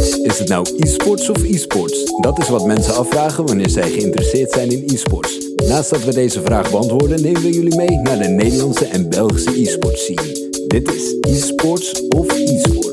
[0.00, 2.12] Is het nou e-sports of e-sports?
[2.20, 5.38] Dat is wat mensen afvragen wanneer zij geïnteresseerd zijn in e-sports.
[5.68, 9.60] Naast dat we deze vraag beantwoorden, nemen we jullie mee naar de Nederlandse en Belgische
[9.60, 10.48] e-sports scene.
[10.66, 12.89] Dit is e-sports of e-sports.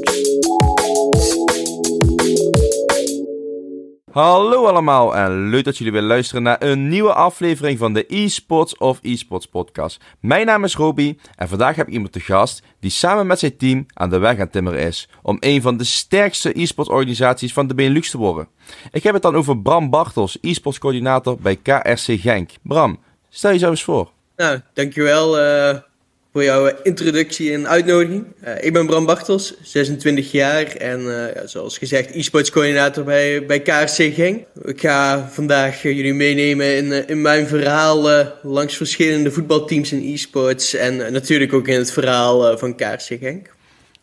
[4.17, 8.77] Hallo allemaal en leuk dat jullie weer luisteren naar een nieuwe aflevering van de eSports
[8.77, 10.01] of eSports podcast.
[10.19, 13.57] Mijn naam is Roby en vandaag heb ik iemand te gast die samen met zijn
[13.57, 17.67] team aan de weg aan timmeren is om een van de sterkste e-sports organisaties van
[17.67, 18.47] de Benelux te worden.
[18.91, 22.51] Ik heb het dan over Bram Bartels, e-sports coördinator bij KRC Genk.
[22.61, 22.99] Bram,
[23.29, 24.11] stel jezelf eens voor.
[24.35, 25.77] Nou, dankjewel uh,
[26.37, 28.25] voor jouw introductie en uitnodiging.
[28.43, 33.45] Uh, ik ben Bram Bartels, 26 jaar en uh, ja, zoals gezegd e-sports coördinator bij,
[33.45, 34.45] bij KRC Genk.
[34.63, 41.11] Ik ga vandaag jullie meenemen in, in mijn verhaal langs verschillende voetbalteams in e-sports en
[41.11, 43.55] natuurlijk ook in het verhaal van KRC Genk.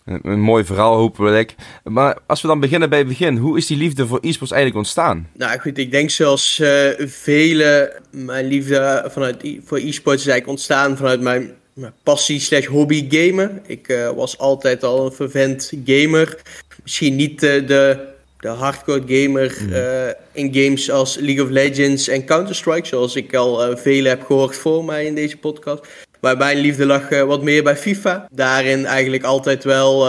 [0.04, 1.54] Een, een, mooi verhaal hopelijk.
[1.84, 4.84] Maar als we dan beginnen bij het begin, hoe is die liefde voor e-sports eigenlijk
[4.84, 5.28] ontstaan?
[5.34, 6.62] Nou goed, ik denk zoals
[6.98, 11.54] velen, mijn liefde vanuit, voor e-sports is eigenlijk ontstaan vanuit mijn
[12.03, 13.62] passie slash hobby gamen.
[13.67, 16.36] Ik uh, was altijd al een vervent gamer.
[16.83, 17.98] Misschien niet uh, de,
[18.41, 23.77] de hardcore gamer uh, in games als League of Legends en Counter-Strike, zoals ik al
[23.77, 25.86] velen heb gehoord voor mij in deze podcast.
[26.20, 28.28] Maar mijn liefde lag wat meer bij FIFA.
[28.33, 30.06] Daarin eigenlijk altijd wel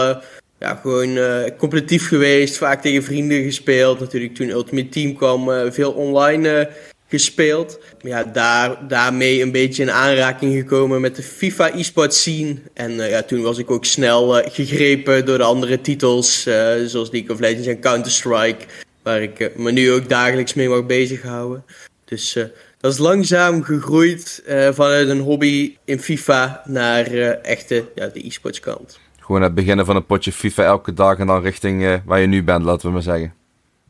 [0.58, 1.18] ja, gewoon
[1.56, 4.00] competitief geweest, vaak tegen vrienden gespeeld.
[4.00, 6.68] Natuurlijk toen Ultimate Team kwam, veel online
[7.16, 7.78] gespeeld.
[8.00, 12.56] Ja, daar, daarmee een beetje in aanraking gekomen met de FIFA e-sport scene.
[12.74, 16.54] En uh, ja, toen was ik ook snel uh, gegrepen door de andere titels, uh,
[16.86, 18.64] zoals League of Legends en Counter-Strike,
[19.02, 21.64] waar ik me nu ook dagelijks mee mag bezighouden.
[22.04, 22.38] Dus
[22.80, 24.42] dat is langzaam gegroeid
[24.72, 27.06] vanuit een hobby in FIFA naar
[27.42, 28.98] echte ja, de e-sports kant.
[29.20, 32.44] Gewoon het beginnen van een potje FIFA elke dag en dan richting waar je nu
[32.44, 33.34] bent, laten we maar zeggen.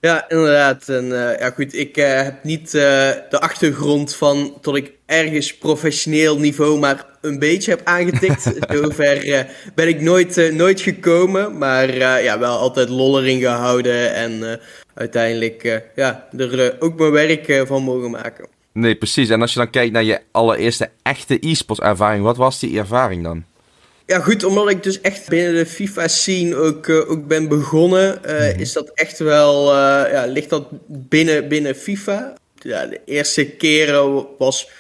[0.07, 0.89] Ja, inderdaad.
[0.89, 2.83] En uh, ja, goed, ik uh, heb niet uh,
[3.31, 8.43] de achtergrond van tot ik ergens professioneel niveau maar een beetje heb aangetikt.
[8.73, 14.61] Zover ben ik nooit, nooit gekomen, maar ja, wel altijd lol erin gehouden en
[14.95, 18.49] uiteindelijk ja, er ook mijn werk van mogen maken.
[18.73, 19.29] Nee, precies.
[19.29, 23.23] En als je dan kijkt naar je allereerste echte e-sports ervaring, wat was die ervaring
[23.23, 23.45] dan?
[24.07, 28.59] Ja, goed, omdat ik dus echt binnen de FIFA-scene ook, uh, ook ben begonnen, uh,
[28.59, 32.35] is dat echt wel, uh, ja, ligt dat binnen, binnen FIFA.
[32.55, 34.71] Ja, de eerste keren was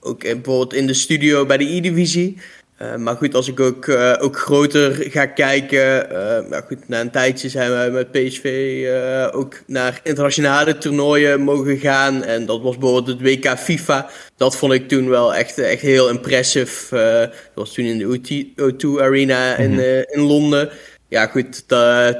[0.00, 2.38] ook bijvoorbeeld in de studio bij de E-divisie.
[2.82, 6.12] Uh, maar goed, als ik ook, uh, ook groter ga kijken.
[6.12, 8.84] Uh, maar goed, na een tijdje zijn we met PSV
[9.32, 12.24] ook naar internationale toernooien mogen gaan.
[12.24, 14.10] En dat was bijvoorbeeld het WK FIFA.
[14.36, 16.96] Dat vond ik toen wel echt, echt heel impressive.
[17.54, 20.02] dat was toen in de O2 Arena in, mhm.
[20.06, 20.70] in Londen.
[21.08, 21.68] Ja, goed,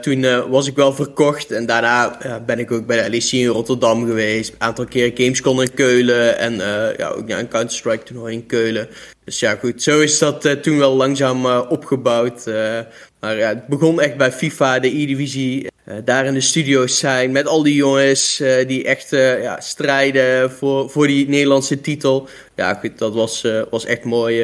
[0.03, 1.51] toen was ik wel verkocht.
[1.51, 4.53] En daarna ben ik ook bij de LEC in Rotterdam geweest.
[4.53, 6.39] Een aantal keer Gamescom in Keulen.
[6.39, 6.55] En
[6.97, 8.89] ja, ook naar een Counter-Strike toernooi in Keulen.
[9.25, 12.47] Dus ja, goed, zo is dat uh, toen wel langzaam opgebouwd.
[13.21, 15.71] Maar ja, het begon echt bij FIFA, de E-divisie.
[16.05, 21.07] daar in de studio's zijn met al die jongens die echt ja, strijden voor, voor
[21.07, 22.29] die Nederlandse titel.
[22.55, 24.41] Ja, goed, dat was, was echt mooi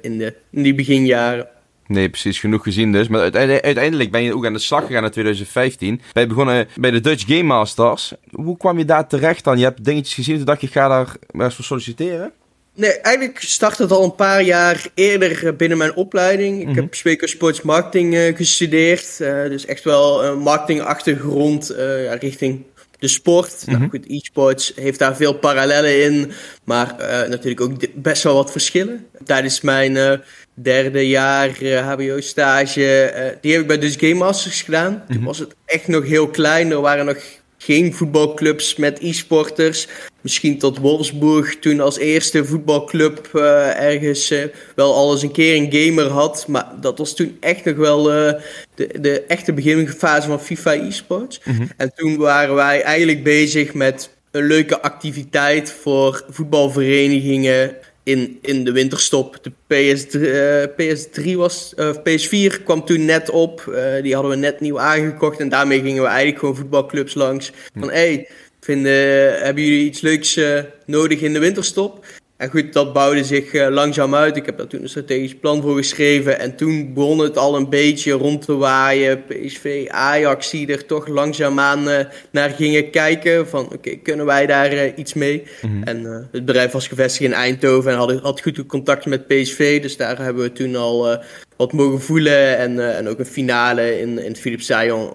[0.00, 1.48] in, de, in die beginjaren.
[1.86, 3.08] Nee, precies, genoeg gezien dus.
[3.08, 6.00] Maar uiteindelijk ben je ook aan de slag gegaan in 2015.
[6.12, 8.12] Ben begonnen bij de Dutch Game Masters.
[8.30, 9.58] Hoe kwam je daar terecht dan?
[9.58, 12.32] Je hebt dingetjes gezien, toen dacht je, ga daar maar eens voor solliciteren?
[12.74, 16.60] Nee, eigenlijk startte het al een paar jaar eerder binnen mijn opleiding.
[16.60, 16.94] Ik heb mhm.
[16.94, 19.18] Speaker Sports Marketing uh, gestudeerd.
[19.20, 22.64] Uh, dus echt wel een marketingachtergrond ja, richting
[22.98, 23.62] de sport.
[23.66, 23.88] Nou mhm.
[23.88, 26.32] goed, e-sports heeft daar veel parallellen in.
[26.64, 26.94] Maar
[27.28, 29.06] natuurlijk ook best wel wat verschillen.
[29.24, 30.22] Tijdens mijn
[30.54, 31.50] derde jaar
[31.82, 35.04] HBO-stage, die heb ik bij dus Game Masters gedaan.
[35.08, 35.26] Toen mhm.
[35.26, 36.70] was het echt nog heel klein.
[36.70, 37.18] Er waren nog
[37.58, 39.88] geen voetbalclubs met e-sporters.
[40.22, 44.44] Misschien tot Wolfsburg toen als eerste voetbalclub uh, ergens uh,
[44.74, 46.44] wel alles een keer een gamer had.
[46.48, 48.32] Maar dat was toen echt nog wel uh,
[48.74, 51.40] de, de echte beginfase van FIFA e-sports.
[51.44, 51.66] Mhm.
[51.76, 58.72] En toen waren wij eigenlijk bezig met een leuke activiteit voor voetbalverenigingen in, in de
[58.72, 59.38] winterstop.
[59.42, 63.64] De PS3, uh, PS3 was, uh, PS4 kwam toen net op.
[63.68, 65.40] Uh, die hadden we net nieuw aangekocht.
[65.40, 67.52] En daarmee gingen we eigenlijk gewoon voetbalclubs langs.
[67.78, 68.28] Van hé, hey,
[68.64, 70.40] vinden, hebben jullie iets leuks
[70.86, 72.04] nodig in de winterstop?
[72.42, 74.36] En goed, dat bouwde zich uh, langzaam uit.
[74.36, 76.38] Ik heb daar toen een strategisch plan voor geschreven.
[76.38, 79.24] En toen begon het al een beetje rond te waaien.
[79.24, 83.48] PSV, Ajax, die er toch langzaamaan naar gingen kijken.
[83.48, 85.42] Van oké, kunnen wij daar iets mee?
[85.62, 85.82] Mhm.
[85.82, 89.82] En het bedrijf was gevestigd in Eindhoven en had, had goed contact met PSV.
[89.82, 91.18] Dus daar hebben we toen al
[91.56, 92.58] wat mogen voelen.
[92.58, 95.12] En, en ook een finale in, in het Philips Zion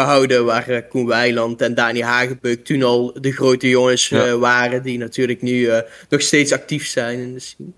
[0.00, 0.44] gehouden.
[0.44, 4.08] Waar Koen Weiland en Dani Hagebeuk toen al de grote jongens
[4.38, 4.82] waren.
[4.82, 5.70] Die natuurlijk nu
[6.08, 7.70] nog steeds actief zijn in de scene.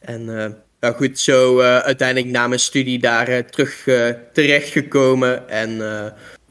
[0.00, 0.24] En
[0.80, 3.88] nou goed, zo uiteindelijk na mijn studie daar terug
[4.32, 5.48] terechtgekomen.
[5.48, 5.80] En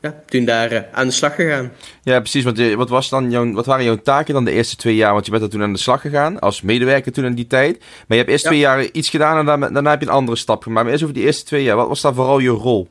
[0.04, 1.71] ja, toen daar uh, aan de slag gegaan.
[2.01, 2.44] Ja, precies.
[2.44, 5.13] Want wat, was dan jouw, wat waren jouw taken dan de eerste twee jaar?
[5.13, 7.80] Want je bent er toen aan de slag gegaan als medewerker toen in die tijd.
[7.80, 10.38] Maar je hebt eerst twee jaar iets gedaan en daarna, daarna heb je een andere
[10.38, 10.83] stap gemaakt.
[10.83, 11.75] Maar eerst over die eerste twee jaar.
[11.75, 12.88] Wat was daar vooral je rol?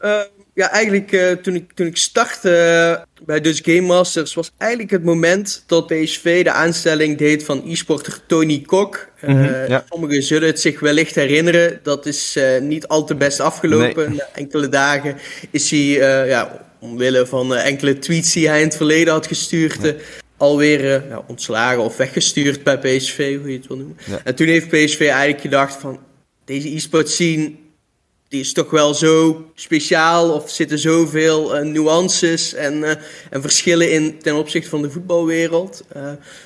[0.00, 0.20] Uh,
[0.54, 5.04] ja, eigenlijk uh, toen, ik, toen ik startte bij Dutch Game Masters was eigenlijk het
[5.04, 9.08] moment dat PSV de aanstelling deed van e-sporter Tony Kok.
[9.20, 11.80] Mm Sommigen zullen het zich wellicht herinneren.
[11.82, 14.14] Dat is uh, niet al te best afgelopen.
[14.14, 15.16] Na enkele dagen
[15.50, 15.80] is hij,
[16.26, 19.94] ja, omwille van enkele tweets die hij in het verleden had gestuurd, ja.
[20.36, 23.96] alweer ja, ontslagen of weggestuurd bij PSV, hoe je het wil noemen.
[24.24, 25.98] En toen heeft PSV eigenlijk gedacht van,
[26.44, 27.52] deze e-sport scene
[28.34, 32.90] die is toch wel zo speciaal of zitten zoveel uh, nuances en, uh,
[33.30, 35.84] en verschillen in ten opzichte van de voetbalwereld.
[35.96, 36.02] Uh,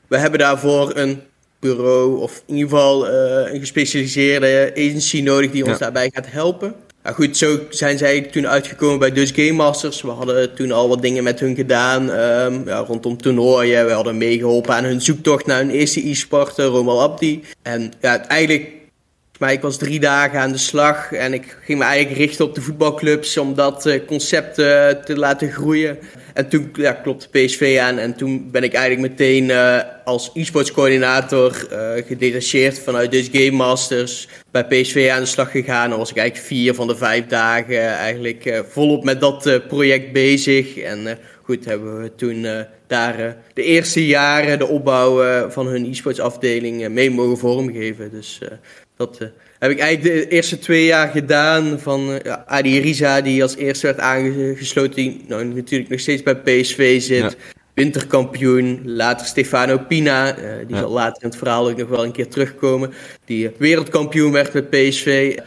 [0.06, 1.20] we hebben daarvoor een
[1.61, 6.75] bureau of in ieder geval een gespecialiseerde agency nodig die ons daarbij gaat helpen.
[7.02, 10.02] Nou goed, zo zijn zij toen uitgekomen bij Dutch Game Masters.
[10.02, 13.87] We hadden toen al wat dingen met hun gedaan um, ja, rondom toernooien.
[13.87, 17.43] We hadden meegeholpen aan hun zoektocht naar hun eerste e-sporter, Romal Abdi.
[17.62, 18.78] En ja, eigenlijk
[19.38, 22.55] maar ik was drie dagen aan de slag en ik ging me eigenlijk richten op
[22.55, 25.99] de voetbalclubs om dat uh, concept uh, te laten groeien.
[26.35, 30.73] En toen ja, klopte PSV aan en toen ben ik eigenlijk meteen uh, als e-sports
[30.73, 31.52] coördinator
[32.06, 35.91] gedetacheerd vanuit Dutch Game Masters bij PSV aan de slag gegaan.
[35.91, 40.79] Dan was ik eigenlijk vier van de vijf dagen eigenlijk volop met dat project bezig.
[40.79, 42.46] En goed, hebben we toen
[42.87, 48.11] daar de eerste jaren de opbouw van hun e-sports afdeling mee mogen vormgeven.
[48.11, 48.41] Dus
[48.99, 49.29] dat uh,
[49.59, 53.87] heb ik eigenlijk de eerste twee jaar gedaan van uh, Adi Riza, die als eerste
[53.87, 57.19] werd aangesloten, die nou, natuurlijk nog steeds bij PSV zit.
[57.19, 57.31] Ja.
[57.75, 60.81] Winterkampioen, later Stefano Pina, uh, die ja.
[60.81, 62.93] zal later in het verhaal ook nog wel een keer terugkomen.
[63.25, 65.39] Die wereldkampioen werd met PSV.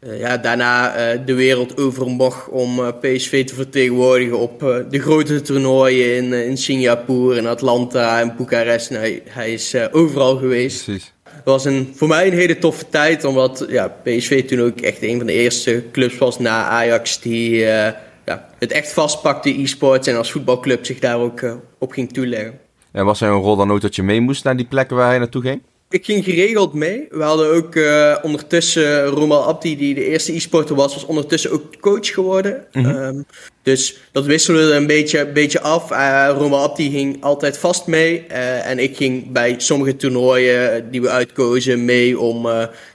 [0.00, 4.60] ja, daarna de wereld over mocht om PSV te vertegenwoordigen op
[4.90, 8.90] de grote toernooien in, in Singapore, in Atlanta en Boekarest.
[8.90, 10.84] Nou, hij is overal geweest.
[10.84, 11.12] Precies.
[11.44, 15.16] Was een, voor mij een hele toffe tijd, omdat ja, PSV toen ook echt een
[15.16, 17.88] van de eerste clubs was na Ajax die uh,
[18.24, 22.58] ja, het echt vastpakte e-sports en als voetbalclub zich daar ook uh, op ging toeleggen.
[22.92, 25.18] En was een rol dan ook dat je mee moest naar die plekken waar hij
[25.18, 25.62] naartoe ging?
[25.92, 27.06] Ik ging geregeld mee.
[27.10, 31.80] We hadden ook uh, ondertussen Romal Abdi, die de eerste e-sporter was, was ondertussen ook
[31.80, 32.66] coach geworden.
[32.72, 32.96] Mm -hmm.
[32.96, 33.24] um,
[33.62, 35.90] dus dat wisselde een beetje, beetje af.
[35.90, 38.26] Uh, Roma Abdi ging altijd vast mee.
[38.30, 42.48] Uh, en ik ging bij sommige toernooien die we uitkozen mee om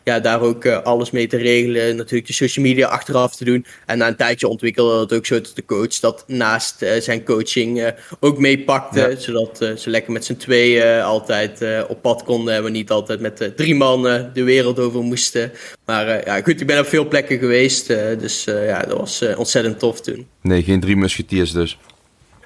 [0.05, 1.95] ja, daar ook alles mee te regelen.
[1.95, 3.65] Natuurlijk de social media achteraf te doen.
[3.85, 7.93] En na een tijdje ontwikkelde het ook zo dat de coach dat naast zijn coaching
[8.19, 8.99] ook meepakte.
[8.99, 9.15] Ja.
[9.15, 12.53] Zodat ze lekker met z'n tweeën altijd op pad konden.
[12.53, 15.51] En we niet altijd met drie mannen de wereld over moesten.
[15.85, 17.87] Maar ja, goed, ik ben op veel plekken geweest.
[17.87, 20.27] dus ja, dat was ontzettend tof toen.
[20.41, 21.77] Nee, geen drie musketiers dus.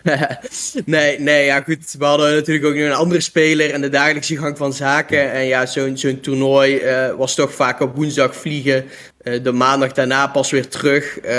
[0.86, 1.96] nee, nee, ja goed.
[1.98, 5.32] We hadden natuurlijk ook nog een andere speler en de dagelijkse gang van zaken.
[5.32, 8.86] En ja, zo'n zo'n toernooi uh, was toch vaak op woensdag vliegen.
[9.24, 11.26] Uh, de maandag daarna pas weer terug.
[11.26, 11.32] Uh,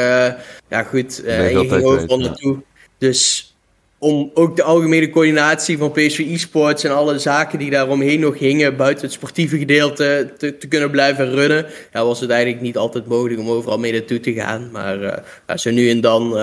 [0.69, 2.63] ja goed, uh, je ging overal naartoe.
[2.99, 3.50] Dus
[4.03, 8.77] om ook de algemene coördinatie van PSV e-sports en alle zaken die daaromheen nog hingen,
[8.77, 13.07] buiten het sportieve gedeelte, te, te, kunnen blijven runnen, ja, was het eigenlijk niet altijd
[13.07, 14.71] mogelijk om overal mee naartoe te gaan.
[14.71, 16.39] Maar ja, zo nu en dan uh,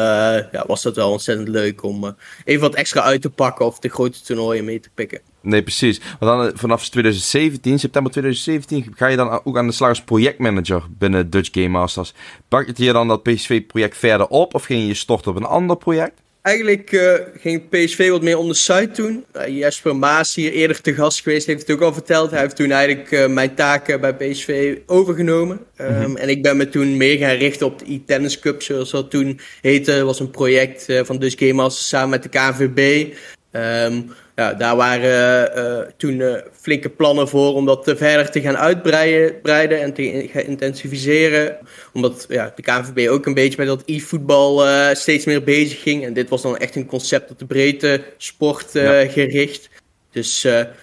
[0.52, 2.10] ja, was dat wel ontzettend leuk om uh,
[2.46, 5.20] even wat extra uit te pakken of de grote toernooien mee te pikken.
[5.42, 6.02] Nee, precies.
[6.20, 10.84] Want dan vanaf 2017, september 2017, ga je dan ook aan de slag als projectmanager
[10.98, 12.14] binnen Dutch Game Masters.
[12.48, 15.78] Pak je dan dat PSV-project verder op of ging je je storten op een ander
[15.78, 16.26] project?
[16.48, 19.25] Eigenlijk uh, ging PSV wat meer on the side doen.
[19.36, 22.32] Uh, Jesper Maas, hier eerder te gast geweest, heeft het ook al verteld.
[22.32, 25.60] Hij heeft toen eigenlijk uh, mijn taken bij PSV overgenomen.
[25.82, 26.18] Um, mm -hmm.
[26.18, 29.39] En ik ben me toen meer gaan richten op de e-tennis cup, zoals dat toen
[29.62, 29.92] heette.
[29.92, 33.13] Dat was een project van Dutch Game Masters samen met de KNVB.
[33.51, 38.58] Um, ja, daar waren uh, toen uh, flinke plannen voor om dat verder te gaan
[38.58, 41.58] uitbreiden en te gaan intensiveren.
[41.94, 46.06] Omdat ja, de KNVB ook een beetje met dat e-voetbal uh, steeds meer bezig ging.
[46.06, 49.06] En dit was dan echt een concept op de breedte sport ja.
[49.06, 49.70] gericht.
[50.12, 50.42] Dus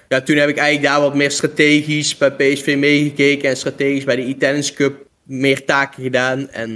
[0.08, 4.16] ja, toen heb ik eigenlijk daar wat meer strategisch bij PSV meegekeken en strategisch bij
[4.16, 6.50] de e-tennis cup meer taken gedaan.
[6.50, 6.72] En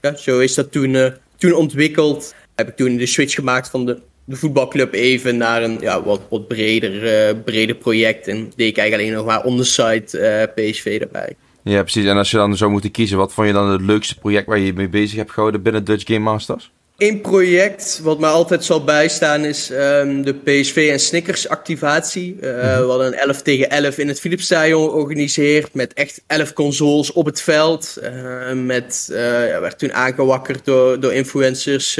[0.00, 2.34] ja, zo is dat toen, toen ontwikkeld.
[2.54, 6.20] Heb ik toen de switch gemaakt van de de voetbalclub even naar een ja, wat,
[6.28, 8.28] wat breder, uh, breder project.
[8.28, 11.36] En deed ik eigenlijk alleen nog maar onderside uh, PSV erbij.
[11.62, 12.04] Ja, precies.
[12.04, 14.58] En als je dan zou moeten kiezen, wat vond je dan het leukste project waar
[14.58, 16.70] je mee bezig hebt gehouden binnen Dutch Game Masters?
[16.96, 22.34] Eén project wat mij altijd zal bijstaan is um, de PSV en Snickers activatie.
[22.34, 22.40] Uh.
[22.40, 25.74] We hadden een 11 tegen 11 in het Philipsstadion georganiseerd.
[25.74, 27.98] Met echt 11 consoles op het veld.
[28.02, 31.98] Uh, met, uh, ja, werd toen aangewakkerd door, door influencers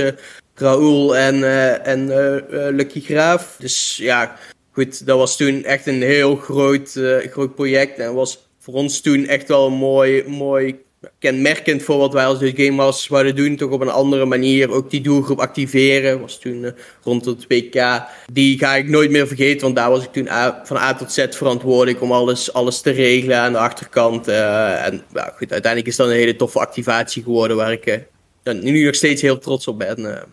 [0.59, 1.45] Raoul en,
[1.85, 2.07] en
[2.75, 3.57] Lucky Graaf.
[3.59, 4.37] Dus ja,
[4.73, 7.99] goed, dat was toen echt een heel groot, groot project.
[7.99, 10.85] En was voor ons toen echt wel een mooi, mooi
[11.19, 13.57] kenmerkend voor wat wij als de Game Masters zouden doen.
[13.57, 16.21] Toch op een andere manier ook die doelgroep activeren.
[16.21, 16.71] Was toen uh,
[17.03, 18.03] rond het WK.
[18.33, 20.29] Die ga ik nooit meer vergeten, want daar was ik toen
[20.65, 24.29] van A tot Z verantwoordelijk om alles, alles te regelen aan de achterkant.
[24.29, 27.87] En ja, goed, uiteindelijk is dat een hele toffe activatie geworden waar ik
[28.45, 30.25] uh, nu nog steeds heel trots op ben.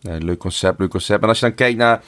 [0.00, 1.22] Nee, leuk concept, leuk concept.
[1.22, 2.02] En als je dan kijkt naar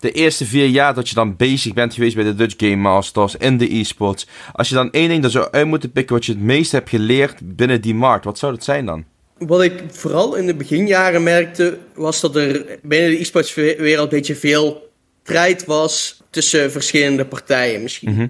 [0.00, 3.36] de eerste vier jaar dat je dan bezig bent geweest bij de Dutch Game Masters
[3.36, 4.26] in de e-sports.
[4.52, 6.88] Als je dan één ding er zou uit moeten pikken wat je het meest hebt
[6.88, 9.04] geleerd binnen die markt, wat zou dat zijn dan?
[9.38, 14.18] Wat ik vooral in de beginjaren merkte, was dat er binnen de e-sports wereld een
[14.18, 14.90] beetje veel
[15.22, 17.82] strijd was tussen verschillende partijen.
[17.82, 18.26] Misschien mhm.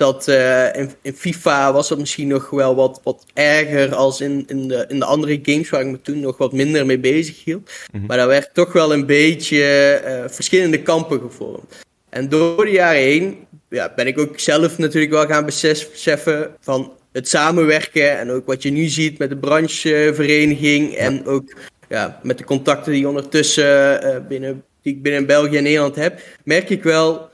[0.00, 4.44] Dat uh, in, in, FIFA was dat misschien nog wel wat, wat erger als in,
[4.46, 7.44] in, de, in de andere games waar ik me toen nog wat minder mee bezig
[7.44, 7.70] hield.
[7.92, 8.06] Mhm.
[8.06, 11.78] Maar daar werd toch wel een beetje uh, verschillende kampen gevormd.
[12.08, 16.92] En door de jaren heen ja, ben ik ook zelf natuurlijk wel gaan beseffen van
[17.12, 18.18] het samenwerken.
[18.18, 20.94] En ook wat je nu ziet met de branchevereniging.
[20.94, 21.54] En ook
[21.88, 26.20] ja, met de contacten die ondertussen uh, binnen, die ik binnen België en Nederland heb.
[26.44, 27.29] Merk ik wel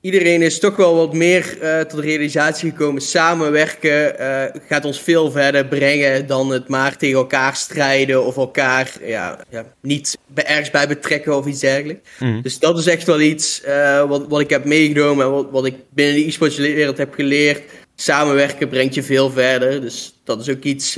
[0.00, 3.02] iedereen is toch wel wat meer uh, tot realisatie gekomen.
[3.02, 8.92] Samenwerken uh, gaat ons veel verder brengen dan het maar tegen elkaar strijden of elkaar
[9.02, 12.08] ja, ja niet ergens bij betrekken of iets dergelijks.
[12.18, 12.40] Mhm.
[12.40, 15.66] Dus dat is echt wel iets uh, wat, wat ik heb meegenomen en wat, wat
[15.66, 17.62] ik binnen de e-sportswereld heb geleerd.
[17.94, 19.80] Samenwerken brengt je veel verder.
[19.80, 20.96] Dus dat is ook iets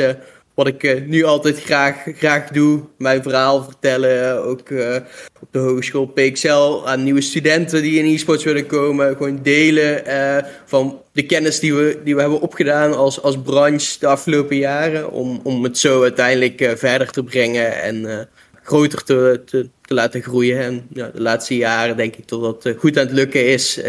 [0.55, 2.81] wat ik uh, nu altijd graag, graag doe.
[2.99, 4.45] Mijn verhaal vertellen.
[4.45, 4.97] Ook uh,
[5.41, 9.17] op de Hogeschool PXL aan nieuwe studenten die in e-sports willen komen.
[9.17, 13.99] Gewoon delen uh, van de kennis die we, die we hebben opgedaan als, als branche
[13.99, 15.11] de afgelopen jaren.
[15.11, 18.29] Om, om het zo uiteindelijk verder te brengen en
[18.63, 20.59] groter te, te, te, laten groeien.
[20.59, 23.81] En ja, de laatste jaren denk ik dat dat goed aan het lukken is.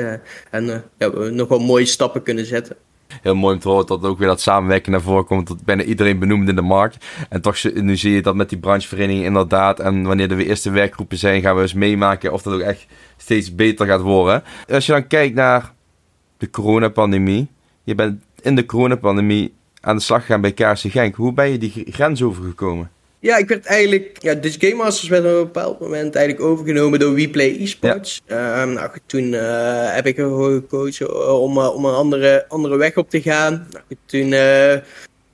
[0.50, 2.75] en ja, we nog wel mooie stappen kunnen zetten
[3.22, 5.48] heel mooi om te horen dat ook weer dat samenwerken naar voren komt.
[5.48, 7.05] Dat bijna iedereen benoemd in de markt.
[7.29, 9.79] En toch nu zie je dat met die branchevereniging inderdaad.
[9.79, 12.86] En wanneer er weer eerste werkgroepen zijn, gaan we eens meemaken of dat ook echt
[13.17, 14.43] steeds beter gaat worden.
[14.70, 15.74] Als je dan kijkt naar
[16.38, 17.48] de coronapandemie.
[17.84, 21.15] Je bent in de coronapandemie aan de slag gegaan bij KC Genk.
[21.15, 22.91] Hoe ben je die grens overgekomen?
[23.24, 24.18] Ja, ik werd eigenlijk...
[24.22, 28.22] Ja, Dutch Game Masters werd op een bepaald moment eigenlijk overgenomen door WePlay Esports.
[28.27, 28.62] Ja.
[28.62, 32.77] Ehm, nou, toen uh, heb ik ervoor gekozen eh, om, uh, om een andere, andere
[32.77, 33.68] weg op te gaan.
[33.72, 34.30] Nou, toen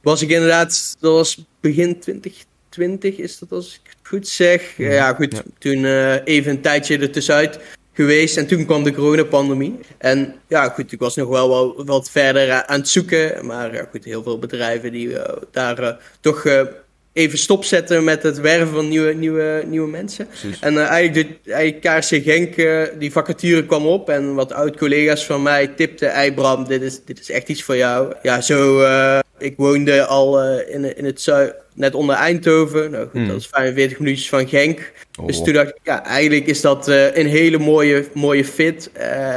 [0.01, 0.95] was ik inderdaad...
[0.99, 4.77] Dat was begin 2020 is dat als ik het goed zeg.
[4.77, 5.31] Ja, ja goed.
[5.31, 5.41] Ja.
[5.57, 5.85] Toen
[6.23, 7.59] even een tijdje ertussenuit
[7.93, 8.37] geweest.
[8.37, 9.79] En toen kwam de coronapandemie.
[9.97, 13.45] En ja, goed, ik was nog wel wat, wat verder aan het zoeken.
[13.45, 15.17] Maar ja, goed, heel veel bedrijven die
[15.51, 16.43] daar toch
[17.19, 20.27] even stopzetten met het werven van nieuwe, nieuwe, nieuwe mensen.
[20.59, 25.25] En uh, eigenlijk, de, eigenlijk KRC Genk, uh, die vacature kwam op en wat oud-collega's
[25.25, 28.13] van mij tipten, ei Bram, dit is, dit is echt iets voor jou.
[28.23, 33.13] Ja, zo, uh, ik woonde al in, in het zuid, net onder Eindhoven, nou goed,
[33.13, 33.27] hmm.
[33.27, 34.91] dat is 45 minuutjes van Genk.
[35.19, 35.27] Oh.
[35.27, 38.91] Dus toen dacht ik, ja, eigenlijk is dat een hele mooie, mooie fit.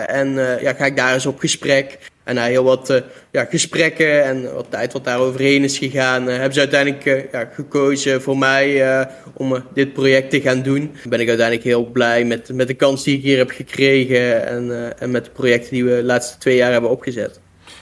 [0.06, 1.98] en ja, ga ik daar eens op gesprek.
[2.24, 2.96] En na heel wat uh,
[3.30, 7.32] ja, gesprekken en wat tijd wat daar overheen is gegaan, uh, hebben ze uiteindelijk uh,
[7.32, 10.92] ja, gekozen voor mij om dit project te gaan doen.
[11.08, 14.92] Ben ik uiteindelijk heel blij met, met de kans die ik hier heb gekregen en,
[14.98, 17.40] en met de projecten die we de laatste twee jaar hebben opgezet.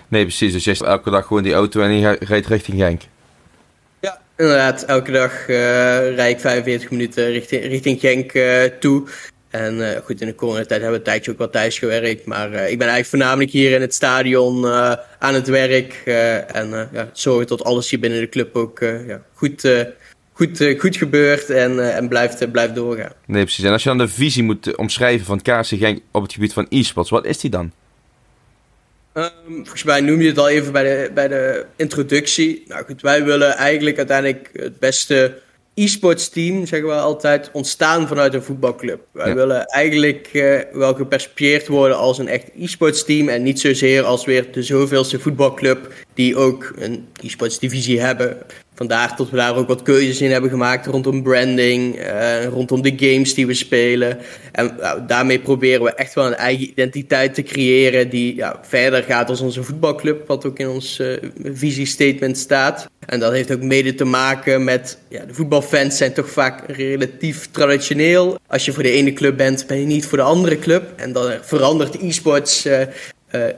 [0.09, 0.52] Nee, precies.
[0.52, 3.02] Dus je hebt elke dag gewoon die auto en je rijdt richting Genk.
[4.00, 4.85] Ja, inderdaad.
[4.85, 5.47] Elke dag
[6.16, 8.32] rijd ik 45 minuten richting, richting Genk
[8.80, 9.09] toe.
[9.50, 12.25] En uh, goed, in de coronatijd hebben we een tijdje ook wel thuis gewerkt.
[12.25, 16.02] Maar uh, ik ben eigenlijk voornamelijk hier in het stadion uh, aan het werk.
[16.52, 19.69] en ja, zorgen dat alles hier binnen de club ook ja, goed,
[20.33, 23.12] goed, goed gebeurt en, en blijft, blijft doorgaan.
[23.26, 23.64] Nee, precies.
[23.64, 26.66] En als je dan de visie moet omschrijven van KC Genk op het gebied van
[26.69, 27.73] e-sports, wat is die dan?
[29.14, 32.64] Um, volgens mij noem je het al even bij de, bij de introductie.
[32.69, 35.38] Nou goed, wij willen eigenlijk uiteindelijk het beste
[35.84, 39.00] e-sports team, zeggen we altijd, ontstaan vanuit een voetbalclub.
[39.12, 44.02] Wij willen eigenlijk uh, wel gepercipieerd worden als een echt e-sports team en niet zozeer
[44.02, 48.37] als weer de zoveelste voetbalclub die ook een e-sports divisie hebben.
[48.80, 52.92] Vandaar dat we daar ook wat keuzes in hebben gemaakt rondom branding, uh, rondom de
[52.96, 54.18] games die we spelen.
[54.52, 59.28] En daarmee proberen we echt wel een eigen identiteit te creëren die ja, verder gaat
[59.28, 62.90] als onze voetbalclub, wat ook in ons uh, visiestatement staat.
[63.06, 67.49] En dat heeft ook mede te maken met, ja, de voetbalfans zijn toch vaak relatief
[67.50, 68.38] traditioneel.
[68.46, 70.92] Als je voor de ene club bent, ben je niet voor de andere club.
[70.96, 72.80] En dan verandert e-sports uh,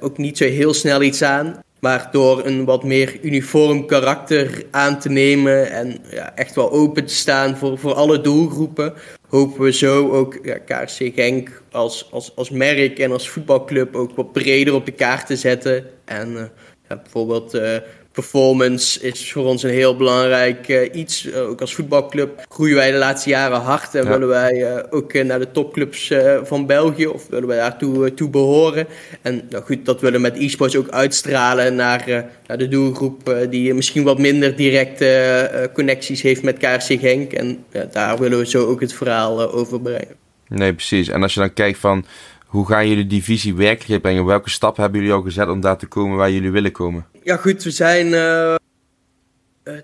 [0.00, 1.62] ook niet zo heel snel iets aan.
[1.82, 7.06] Maar door een wat meer uniform karakter aan te nemen en ja, echt wel open
[7.06, 8.94] te staan voor, voor alle doelgroepen,
[9.28, 14.16] hopen we zo ook ja, KRC Genk als, als, als merk en als voetbalclub ook
[14.16, 15.86] wat breder op de kaart te zetten.
[16.04, 16.42] En uh,
[16.88, 17.76] ja, bijvoorbeeld uh,
[18.12, 21.26] performance is voor ons een heel belangrijk uh, iets.
[21.26, 24.08] Uh, ook als voetbalclub groeien wij de laatste jaren hard en ja.
[24.08, 28.86] willen wij uh, ook naar de topclubs van België of willen wij daartoe toe behoren.
[29.22, 33.74] En nou goed, dat willen we met e-sports ook uitstralen naar, naar de doelgroep die
[33.74, 37.32] misschien wat minder directe connecties heeft met KRC Genk.
[37.32, 40.16] En daar willen we zo ook het verhaal over brengen.
[40.48, 41.08] Nee, precies.
[41.08, 42.04] En als je dan kijkt van
[42.46, 44.24] hoe gaan jullie die visie werkelijk brengen?
[44.24, 47.06] Welke stappen hebben jullie al gezet om daar te komen waar jullie willen komen?
[47.24, 48.54] Ja, goed, we zijn uh,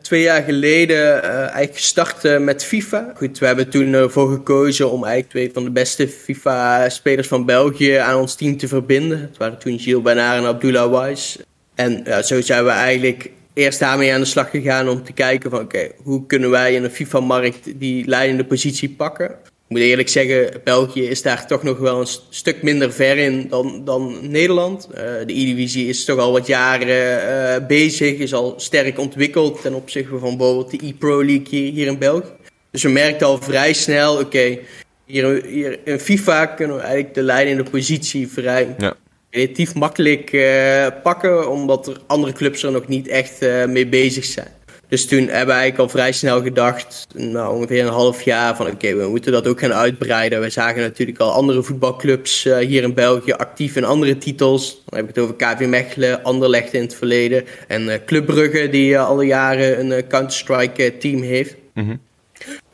[0.02, 3.12] twee jaar geleden uh, eigenlijk gestart met FIFA.
[3.16, 7.94] Goed, we hebben toen ervoor gekozen om eigenlijk twee van de beste FIFA-spelers van België
[7.94, 9.20] aan ons team te verbinden.
[9.20, 11.38] Het waren toen Gilles Bernard en Abdullah Wise.
[11.74, 15.50] En ja, zo zijn we eigenlijk eerst daarmee aan de slag gegaan om te kijken
[15.50, 19.34] van oké, hoe kunnen wij in de FIFA-markt die leidende positie pakken?
[19.68, 23.48] Ik moet eerlijk zeggen, België is daar toch nog wel een stuk minder ver in
[23.48, 24.88] dan, dan Nederland.
[24.90, 29.74] Uh, de E-divisie is toch al wat jaren uh, bezig, is al sterk ontwikkeld ten
[29.74, 32.32] opzichte van bijvoorbeeld de E-Pro League hier, hier in België.
[32.70, 34.60] Dus we merkten al vrij snel, oké, okay,
[35.04, 38.94] hier, hier, in FIFA kunnen we eigenlijk de leidende positie vrij ja.
[39.30, 44.57] relatief makkelijk uh, pakken, omdat er andere clubs er nog niet echt mee bezig zijn.
[44.88, 48.66] Dus toen hebben we eigenlijk al vrij snel gedacht, nou ongeveer een half jaar, van
[48.66, 50.40] oké, we moeten dat ook gaan uitbreiden.
[50.40, 54.82] We zagen natuurlijk al andere voetbalclubs uh, hier in België actief in andere titels.
[54.86, 57.44] Dan heb ik het over KV Mechelen, Anderlecht in het verleden.
[57.66, 61.56] En uh, Club Brugge, die uh, alle jaren een Counter-Strike team heeft.
[61.74, 62.00] Mm -hmm.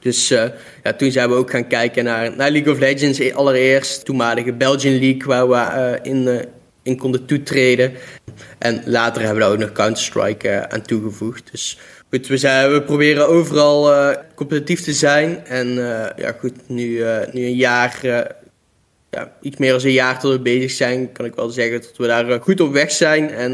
[0.01, 0.29] Dus
[0.83, 4.05] ja, toen zijn we ook gaan kijken naar, naar League of Legends allereerst.
[4.05, 6.45] Toenmalige Belgian League, waar we in,
[6.83, 7.93] in konden toetreden.
[8.59, 11.51] En later hebben we daar ook nog Counter-Strike aan toegevoegd.
[11.51, 11.79] Dus
[12.23, 15.47] we, proberen overal uh, competitief te zijn.
[15.47, 18.01] En uh, ja, goed, nu, uh, nu een jaar,
[19.11, 21.97] ja, iets meer dan een jaar tot we bezig zijn, kan ik wel zeggen dat
[21.97, 23.31] we daar goed op weg zijn.
[23.31, 23.53] En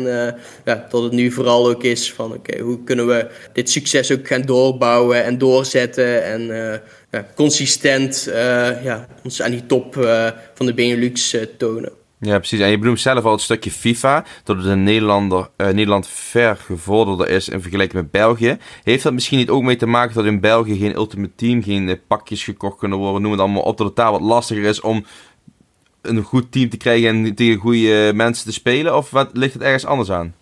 [0.64, 4.27] ja, dat het nu vooral ook is van, oké, hoe kunnen we dit succes ook
[4.27, 6.25] gaan doorbouwen en doorzetten.
[6.25, 6.42] En
[7.11, 8.29] ja, consistent
[8.83, 9.94] ja, ons aan die top
[10.55, 12.00] van de Benelux tonen.
[12.23, 12.61] Ja, precies.
[12.61, 16.57] En je benoemt zelf al het stukje FIFA, dat het in Nederlander, uh, Nederland ver
[16.57, 18.59] gevorderder is in vergelijking met België.
[18.83, 21.89] Heeft dat misschien niet ook mee te maken dat in België geen Ultimate Team, geen
[21.89, 24.81] uh, pakjes gekocht kunnen worden, noem het allemaal op, dat het daar wat lastiger is
[24.81, 25.05] om
[26.03, 28.97] een goed team te krijgen en tegen goede mensen te spelen?
[28.97, 30.35] Of wat, ligt het ergens anders aan?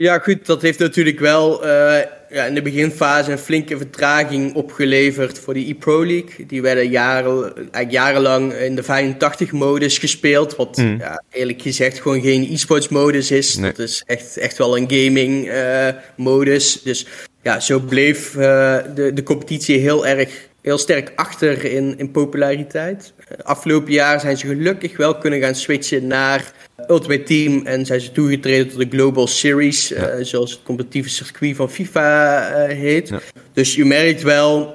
[0.00, 1.98] Ja, goed, dat heeft natuurlijk wel uh,
[2.30, 6.46] ja, in de beginfase een flinke vertraging opgeleverd voor die e-Pro League.
[6.46, 10.56] Die werden jaren, eigenlijk jarenlang in de 85-modus gespeeld.
[10.56, 10.96] Wat mm.
[10.98, 13.56] ja, eerlijk gezegd gewoon geen e-sports-modus is.
[13.56, 13.70] Nee.
[13.70, 16.76] Dat is echt, echt wel een gaming-modus.
[16.76, 17.06] Uh, dus
[17.42, 23.12] ja, zo bleef uh, de, de competitie heel erg heel sterk achter in, in populariteit.
[23.42, 26.52] Afgelopen jaar zijn ze gelukkig wel kunnen gaan switchen naar
[26.88, 30.14] Ultimate Team en zijn ze toegetreden tot de Global Series, ja.
[30.14, 33.08] uh, zoals het competitieve circuit van FIFA uh, heet.
[33.08, 33.20] Ja.
[33.52, 34.74] Dus je merkt wel,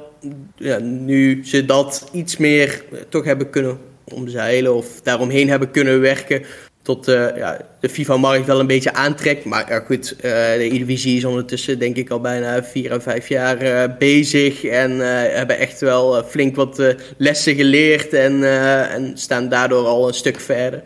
[0.56, 6.00] ja, nu ze dat iets meer uh, toch hebben kunnen omzeilen of daaromheen hebben kunnen
[6.00, 6.44] werken,
[6.86, 9.46] tot ja, de FIFA-markt wel een beetje aantrekt.
[9.46, 13.96] Maar ja, goed, de Eredivisie is ondertussen denk ik al bijna vier en vijf jaar
[13.98, 15.00] bezig en
[15.36, 18.44] hebben echt wel flink wat lessen geleerd en,
[18.92, 20.82] en staan daardoor al een stuk verder.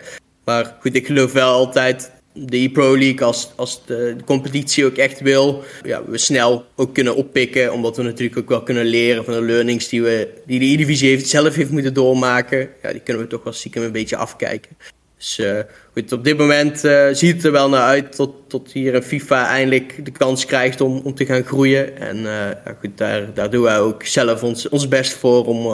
[0.45, 4.95] Maar goed, ik geloof wel altijd de e-Pro League, als, als de, de, competitie ook
[4.95, 7.73] echt wil, ja, we snel ook kunnen oppikken.
[7.73, 11.09] Omdat we natuurlijk ook wel kunnen leren van de learnings die, we, die de E-divisie
[11.09, 12.69] heeft, zelf heeft moeten doormaken.
[12.81, 14.77] Ja, die kunnen we toch wel stiekem een beetje afkijken.
[15.19, 15.59] Dus uh,
[15.93, 19.47] goed, op dit moment uh, ziet het er wel naar uit tot, tot hier FIFA
[19.47, 21.97] eindelijk de kans krijgt om, om te gaan groeien.
[21.97, 22.23] En uh,
[22.65, 25.65] ja, goed, daar, daar doen wij ook zelf ons, ons best voor om,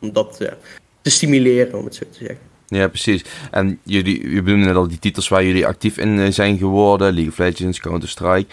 [0.00, 0.36] om, dat
[1.02, 2.38] te stimuleren, om het zo te zeggen.
[2.66, 3.24] Ja, precies.
[3.50, 7.12] En jullie, je benoemde net al die titels waar jullie actief in eh, zijn geworden.
[7.12, 8.46] League of Legends, Counter-Strike.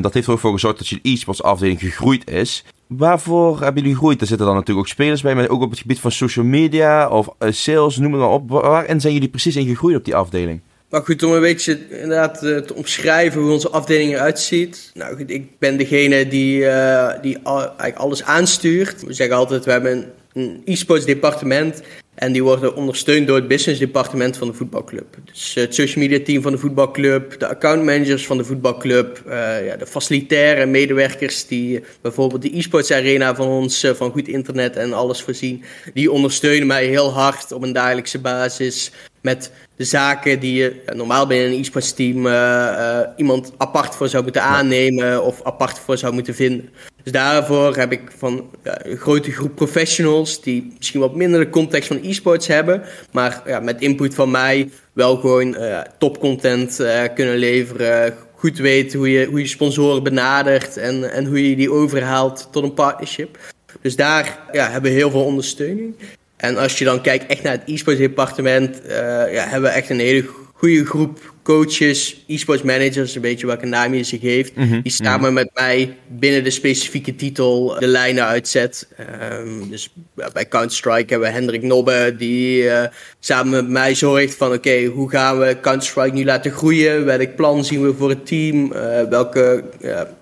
[0.00, 2.64] Dat heeft er ook voor gezorgd dat je e-sports afdeling gegroeid is.
[2.96, 4.20] Waarvoor hebben jullie gegroeid?
[4.20, 7.08] Er zitten dan natuurlijk ook spelers bij, maar ook op het gebied van social media
[7.08, 8.50] of uh, sales, noem maar op.
[8.50, 10.60] Waarin zijn jullie precies in gegroeid op die afdeling?
[10.92, 14.90] Maar goed, om een beetje inderdaad eh, te omschrijven hoe onze afdeling eruit ziet.
[14.94, 19.02] Nou ik ben degene die, uh, die eigenlijk alles aanstuurt.
[19.06, 21.82] We zeggen altijd, we hebben een e-sports departement.
[22.14, 25.16] En die worden ondersteund door het business departement van de voetbalclub.
[25.24, 29.76] Dus het social media team van de voetbalclub, de accountmanagers van de voetbalclub, uh, ja,
[29.76, 35.22] de facilitaire medewerkers die bijvoorbeeld de e-sports arena van ons van goed internet en alles
[35.22, 35.64] voorzien.
[35.94, 41.26] Die ondersteunen mij heel hard op een dagelijkse basis met de zaken die je normaal
[41.26, 46.12] binnen een e-sports team uh, iemand apart voor zou moeten aannemen of apart voor zou
[46.12, 46.70] moeten vinden.
[47.02, 51.88] Dus daarvoor heb ik van een grote groep professionals die misschien wat minder de context
[51.88, 56.80] van e-sports hebben, maar ja, met input van mij wel gewoon uh, topcontent
[57.14, 58.14] kunnen leveren.
[58.34, 62.62] Goed weten hoe je, hoe je sponsoren benadert en, en hoe je die overhaalt tot
[62.62, 63.38] een partnership.
[63.80, 65.94] Dus daar ja, hebben we heel veel ondersteuning.
[66.36, 68.92] En als je dan kijkt echt naar het e-sports departement, uh,
[69.32, 70.24] ja, hebben we echt een hele
[70.62, 74.82] goede groep coaches, e-sports managers, een beetje welke naam je ze geeft, mm -hmm.
[74.82, 78.88] die samen met mij binnen de specifieke titel de lijnen uitzet.
[79.32, 79.92] Um, dus
[80.32, 82.84] bij Counter-Strike hebben we Hendrik Nobbe, die uh,
[83.20, 87.04] samen met mij zorgt van oké, okay, hoe gaan we Counter-Strike nu laten groeien?
[87.04, 88.72] Welk plan zien we voor het team?
[88.72, 89.64] Uh, welke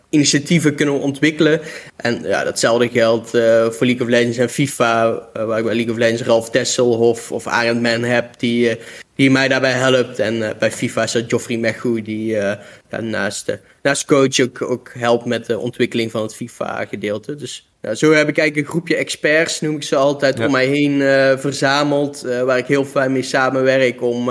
[0.09, 1.61] initiatieven kunnen we ontwikkelen.
[1.97, 3.31] En ja, datzelfde geldt
[3.77, 7.47] voor League of Legends en FIFA, waar ik bij League of Legends Ralf Tesselhoff of
[7.47, 8.79] Arend Man heb, die,
[9.21, 10.19] die mij daarbij helpt.
[10.19, 12.61] En bij FIFA is dat Joffrey Mechou, die ja,
[13.01, 17.35] naast, naast coach ook, ook helpt met de ontwikkeling van het FIFA-gedeelte.
[17.35, 20.47] Dus ja, zo heb ik eigenlijk een groepje experts, noem ik ze altijd, ja.
[20.47, 21.01] om mij heen
[21.39, 24.31] verzameld, waar ik heel fijn mee samenwerk om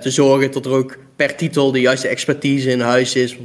[0.00, 3.36] te zorgen dat er ook per titel de juiste expertise in huis is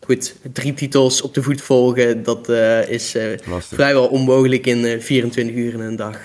[0.00, 2.48] goed, drie titels op de voet volgen, dat
[2.88, 3.16] is
[3.58, 6.18] vrijwel onmogelijk in uh, 24 uur in een dag.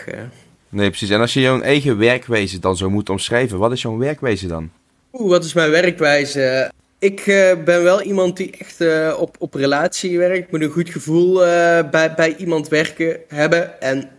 [0.76, 1.10] Nee, precies.
[1.10, 4.70] En als je jouw eigen werkwijze dan zo moet omschrijven, wat is jouw werkwijze dan?
[5.14, 6.72] Oeh, wat is mijn werkwijze?
[7.06, 10.52] Ik uh, ben wel iemand die echt uh, op, op relatie werkt.
[10.52, 13.82] Moet een goed gevoel uh, bij, bij iemand werken hebben.
[13.82, 14.10] En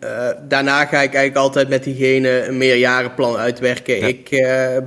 [0.48, 3.98] daarna ga ik eigenlijk altijd met diegene een meerjarenplan uitwerken.
[3.98, 4.06] Ja.
[4.06, 4.30] Ik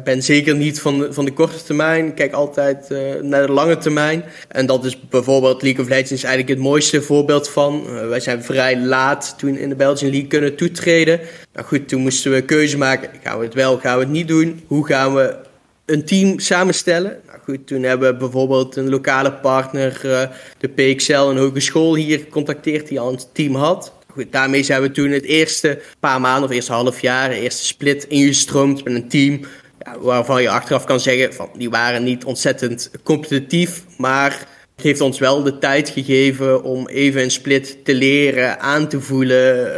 [0.03, 2.05] ben zeker niet van de, van de korte termijn.
[2.05, 2.89] Ik kijk altijd
[3.21, 4.23] naar de lange termijn.
[4.47, 7.83] En dat is bijvoorbeeld League of Legends eigenlijk het mooiste voorbeeld van.
[8.09, 11.19] wij zijn vrij laat toen in de Belgian League kunnen toetreden.
[11.53, 13.09] Nou goed, toen moesten we keuze maken.
[13.23, 14.63] Gaan we het wel, gaan we het niet doen?
[14.67, 15.47] Hoe gaan we
[15.89, 17.19] een team samenstellen?
[17.43, 20.21] Goed, toen hebben we bijvoorbeeld een lokale partner, uh,
[20.58, 23.93] de PXL, een hogeschool hier gecontacteerd die al een team had.
[24.12, 27.65] Goed, daarmee zijn we toen het eerste paar maanden of eerste half jaar, de eerste
[27.65, 29.39] split ingestroomd met een team
[29.80, 34.47] ja, waarvan je achteraf kan zeggen van die waren niet ontzettend competitief, maar
[34.80, 39.02] het heeft ons wel de tijd gegeven om even een split te leren, aan te
[39.02, 39.71] voelen.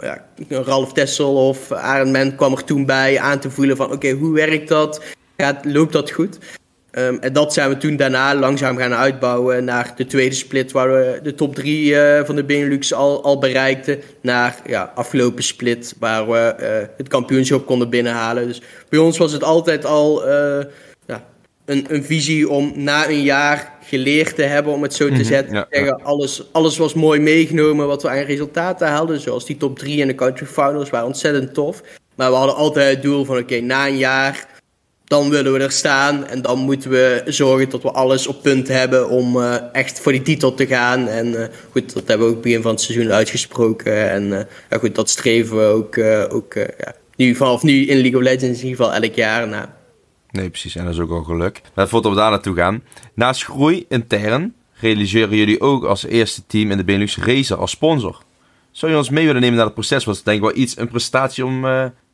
[0.00, 0.10] Uh,
[0.48, 4.34] ja, Ralf Tessel of Arend kwam er toen bij aan te voelen van oké, hoe
[4.34, 5.00] werkt dat?
[5.36, 6.38] Gaat, loopt dat goed?
[6.98, 10.92] Um, en dat zijn we toen daarna langzaam gaan uitbouwen naar de tweede split, waar
[10.92, 14.00] we de top drie uh, van de Benelux al, al bereikten.
[14.20, 18.46] Naar ja, afgelopen split, waar we uh, het kampioenschap konden binnenhalen.
[18.46, 20.64] Dus bij ons was het altijd al uh,
[21.06, 21.24] ja,
[21.64, 25.16] een, een visie om na een jaar geleerd te hebben, om het zo te mm
[25.16, 25.66] -hmm, zetten.
[25.70, 29.20] Ja, alles, alles was mooi meegenomen wat we aan resultaten haalden.
[29.20, 31.82] Zoals die top drie en de country finals waren ontzettend tof.
[32.14, 34.52] Maar we hadden altijd het doel van oké, okay, na een jaar
[35.04, 36.26] dan willen we er staan.
[36.26, 40.12] En dan moeten we zorgen dat we alles op punt hebben om uh, echt voor
[40.12, 41.08] die titel te gaan.
[41.08, 44.10] En uh, goed, dat hebben we ook begin van het seizoen uitgesproken.
[44.10, 44.40] En uh,
[44.70, 45.98] ja, goed, dat streven we ook,
[46.34, 46.54] ook
[47.16, 49.76] ja, vanaf nu in League of Legends in ieder geval elk jaar na.
[50.30, 50.76] Nee, precies.
[50.76, 51.60] En dat is ook al geluk.
[51.74, 52.82] Maar voordat we daar naartoe gaan.
[53.14, 58.22] Naast groei intern realiseren jullie ook als eerste team in de Benelux Racer als sponsor.
[58.70, 60.04] Zou je ons mee willen nemen naar het proces?
[60.04, 61.64] Was denk ik wel iets, een prestatie om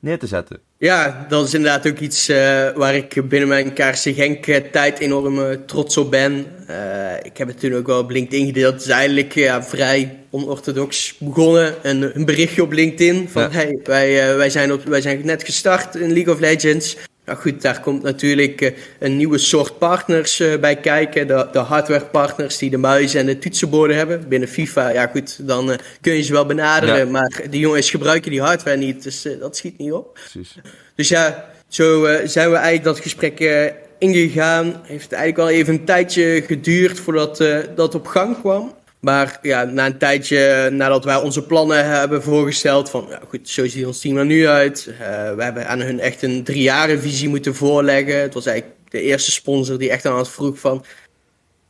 [0.01, 0.61] neer te zetten.
[0.79, 2.37] Ja, dat is inderdaad ook iets uh,
[2.75, 6.47] waar ik binnen mijn KRC Genk tijd enorm uh, trots op ben.
[6.71, 6.77] Uh,
[7.23, 8.73] ik heb het toen ook wel op LinkedIn gedeeld.
[8.73, 11.75] Het is eigenlijk ja, vrij onorthodox begonnen.
[11.83, 13.51] Een, een berichtje op LinkedIn van ja.
[13.51, 16.97] hey, wij, wij, zijn op, wij zijn net gestart in League of Legends.
[17.25, 21.27] Nou goed, daar komt natuurlijk uh, een nieuwe soort partners uh, bij kijken.
[21.27, 24.29] De, de hardwarepartners die de muizen en de toetsenborden hebben.
[24.29, 26.97] Binnen FIFA, ja goed, dan uh, kun je ze wel benaderen.
[26.97, 27.05] Ja.
[27.05, 30.13] Maar die jongens gebruiken die hardware niet, dus dat schiet niet op.
[30.13, 30.57] Precies.
[30.95, 33.41] Dus ja, zo zijn we eigenlijk dat gesprek
[33.99, 34.81] ingegaan.
[34.83, 38.75] Heeft het eigenlijk wel even een tijdje geduurd voordat dat op gang kwam.
[39.01, 43.69] Maar ja, na een tijdje nadat wij onze plannen hebben voorgesteld, van ja, goed, zo
[43.69, 44.87] ziet ons team er nu uit.
[44.91, 44.99] Uh,
[45.35, 48.21] we hebben aan hun echt een drie jaren visie moeten voorleggen.
[48.21, 50.85] Het was eigenlijk de eerste sponsor die echt aan ons vroeg van,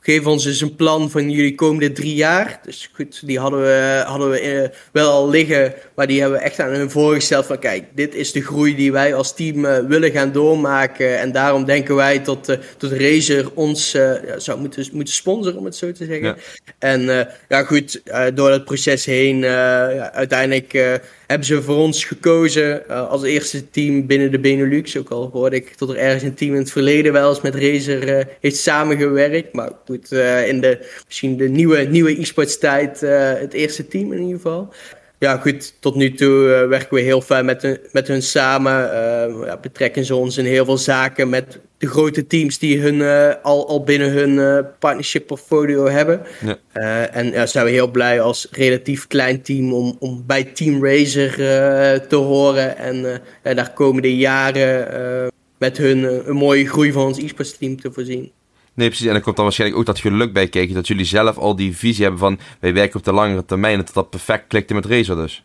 [0.00, 2.60] geef ons eens een plan van jullie komende drie jaar.
[2.64, 6.44] Dus goed, die hadden we, hadden we eh, wel al liggen, maar die hebben we
[6.44, 9.78] echt aan hun voorgesteld van kijk, dit is de groei die wij als team uh,
[9.78, 11.18] willen gaan doormaken.
[11.18, 15.64] En daarom denken wij dat, uh, dat Razer ons ja, zou moeten, moeten sponsoren, om
[15.64, 16.26] het zo te zeggen.
[16.26, 16.36] Ja.
[16.78, 18.02] En ja goed,
[18.34, 24.30] door dat proces heen, ja, uiteindelijk hebben ze voor ons gekozen als eerste team binnen
[24.30, 24.96] de Benelux.
[24.96, 27.54] Ook al hoorde ik dat er ergens een team in het verleden wel eens met
[27.54, 29.52] Razer heeft samengewerkt.
[29.52, 33.00] Maar goed, uh, in de, misschien de nieuwe, nieuwe e-sports tijd
[33.40, 34.72] het eerste team in ieder geval.
[35.18, 38.72] Ja, goed, tot nu toe werken we heel fijn met, hun, met hun samen.
[39.44, 43.02] ja, betrekken ze ons in heel veel zaken met de grote teams die hun
[43.42, 46.22] al, al binnen hun partnership portfolio hebben.
[46.40, 47.06] Ja.
[47.06, 51.32] en ja, zijn we heel blij als relatief klein team om, om bij Team Razer
[52.08, 52.76] te horen.
[52.76, 58.32] En daar komende jaren met hun een mooie groei van ons e-sports team te voorzien.
[58.74, 59.06] Nee, precies.
[59.06, 60.74] En er komt dan waarschijnlijk ook dat geluk bij kijken.
[60.74, 63.78] Dat jullie zelf al die visie hebben van wij werken op de langere termijn.
[63.78, 65.44] En dat dat perfect klikte met Razer dus.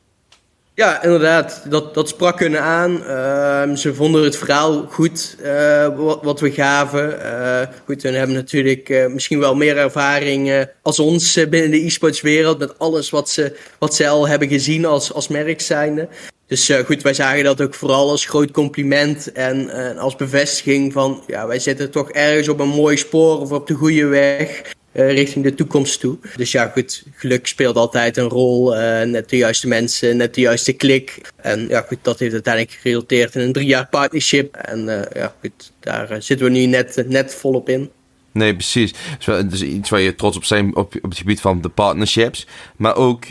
[0.75, 1.65] Ja, inderdaad.
[1.69, 2.91] Dat, dat sprak hun aan.
[2.91, 7.19] Uh, ze vonden het verhaal goed uh, wat, wat, we gaven.
[7.21, 12.21] Uh, goed, hun hebben natuurlijk eh, misschien wel meer ervaring als ons binnen de e-sports
[12.21, 12.59] wereld.
[12.59, 16.07] Met alles wat ze, wat ze al hebben gezien als, als merk zijnde.
[16.47, 21.47] Dus goed, wij zagen dat ook vooral als groot compliment en als bevestiging van ja,
[21.47, 24.61] wij zitten toch ergens op een mooi spoor of op de goede weg
[24.95, 26.17] uh, richting de toekomst toe.
[26.35, 28.73] Dus ja, goed, geluk speelt altijd een rol.
[29.05, 31.31] net de juiste mensen, net de juiste klik.
[31.35, 34.55] En ja, goed, dat heeft uiteindelijk geresulteerd in een drie jaar partnership.
[34.55, 37.89] En ja, goed, daar zitten we nu net, net volop in.
[38.31, 38.93] Nee, precies.
[39.25, 42.47] Dus iets waar je trots op zijn op, op het gebied van de partnerships.
[42.75, 43.23] Maar ook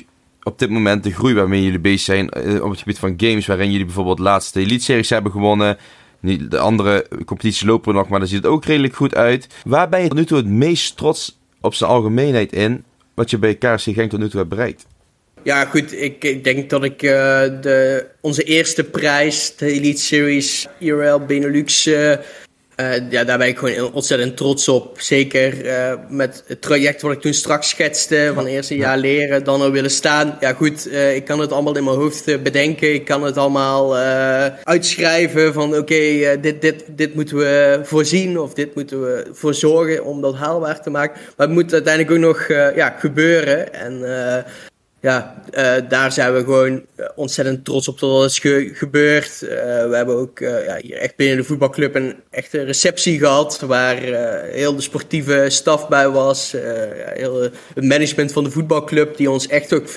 [0.42, 3.70] op dit moment de groei waarmee jullie bezig zijn op het gebied van games, waarin
[3.70, 5.78] jullie bijvoorbeeld laatste Elite Series hebben gewonnen.
[6.20, 9.46] De andere competities lopen nog, maar daar ziet het ook redelijk goed uit.
[9.64, 13.38] Waar ben je tot nu toe het meest trots op zijn algemeenheid in, wat je
[13.38, 14.86] bij KRC Genk tot nu toe hebt bereikt?
[15.42, 16.00] Ja, goed.
[16.00, 17.10] Ik, denk dat ik uh,
[17.60, 22.16] de, onze eerste prijs, de Elite Series IRL Benelux, uh,
[22.80, 25.00] uh, ja, daar ben ik gewoon ontzettend trots op.
[25.00, 28.30] Zeker uh, met het traject wat ik toen straks schetste.
[28.34, 30.36] Van eerst een jaar leren, dan er willen staan.
[30.40, 32.94] Ja goed, uh, ik kan het allemaal in mijn hoofd bedenken.
[32.94, 33.96] Ik kan het allemaal
[34.64, 38.38] uitschrijven van oké, okay, dit, dit, dit moeten we voorzien.
[38.38, 41.20] Of dit moeten we voor zorgen om dat haalbaar te maken.
[41.36, 43.74] Maar het moet uiteindelijk ook nog ja, gebeuren.
[43.74, 44.02] En
[45.04, 49.42] ja, uh, daar zijn we gewoon eh, ontzettend trots op dat dat is ge gebeurd.
[49.42, 49.50] Uh,
[49.88, 53.60] we hebben ook uh, ja, hier echt binnen de voetbalclub een echte receptie gehad.
[53.60, 53.96] Waar
[54.44, 56.50] heel de sportieve staf bij was.
[56.50, 57.40] ja, heel
[57.74, 59.16] het management van de voetbalclub.
[59.16, 59.88] Die ons echt ook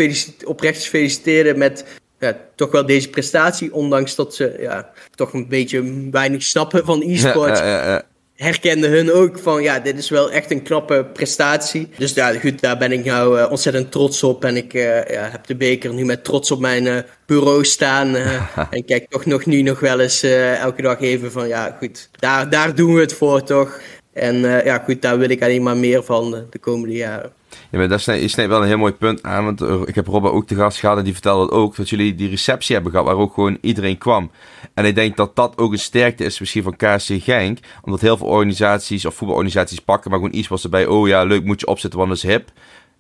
[0.45, 1.85] oprecht feliciteerde met
[2.19, 3.73] ja, toch wel deze prestatie.
[3.73, 7.57] Ondanks dat ze ja, toch een beetje weinig snappen van e-sport.
[7.57, 8.03] Ja,
[8.37, 11.89] herkenden hun ook van ja, dit is wel echt een knappe prestatie.
[11.97, 14.45] Dus ja, goed, daar ben ik nou uh, ontzettend trots op.
[14.45, 18.15] En ik uh, ja, heb de beker nu met trots op mijn uh, bureau staan.
[18.71, 22.49] en kijk toch nog nu nog wel eens elke dag even van ja, goed, daar,
[22.49, 23.79] daar doen we het voor toch.
[24.13, 27.36] En ja, goed, daar wil ik alleen maar meer van de komende jaren.
[27.49, 29.43] Ja, maar dat is, je wel een heel mooi punt aan.
[29.43, 32.29] Want ik heb Robba ook te gast gehad en die vertelde ook dat jullie die
[32.29, 34.31] receptie hebben gehad waar ook gewoon iedereen kwam.
[34.73, 37.59] En ik denk dat dat ook een sterkte is misschien van KC Genk.
[37.81, 40.85] Omdat heel veel organisaties of voetbalorganisaties pakken maar gewoon iets was erbij.
[40.85, 42.51] Oh ja, leuk moet je opzetten, want dat is hip.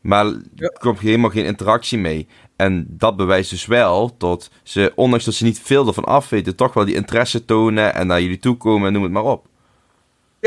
[0.01, 2.27] Maar er komt helemaal geen interactie mee.
[2.55, 6.55] En dat bewijst dus wel dat ze, ondanks dat ze niet veel ervan af weten,
[6.55, 9.47] toch wel die interesse tonen en naar jullie toe komen en noem het maar op.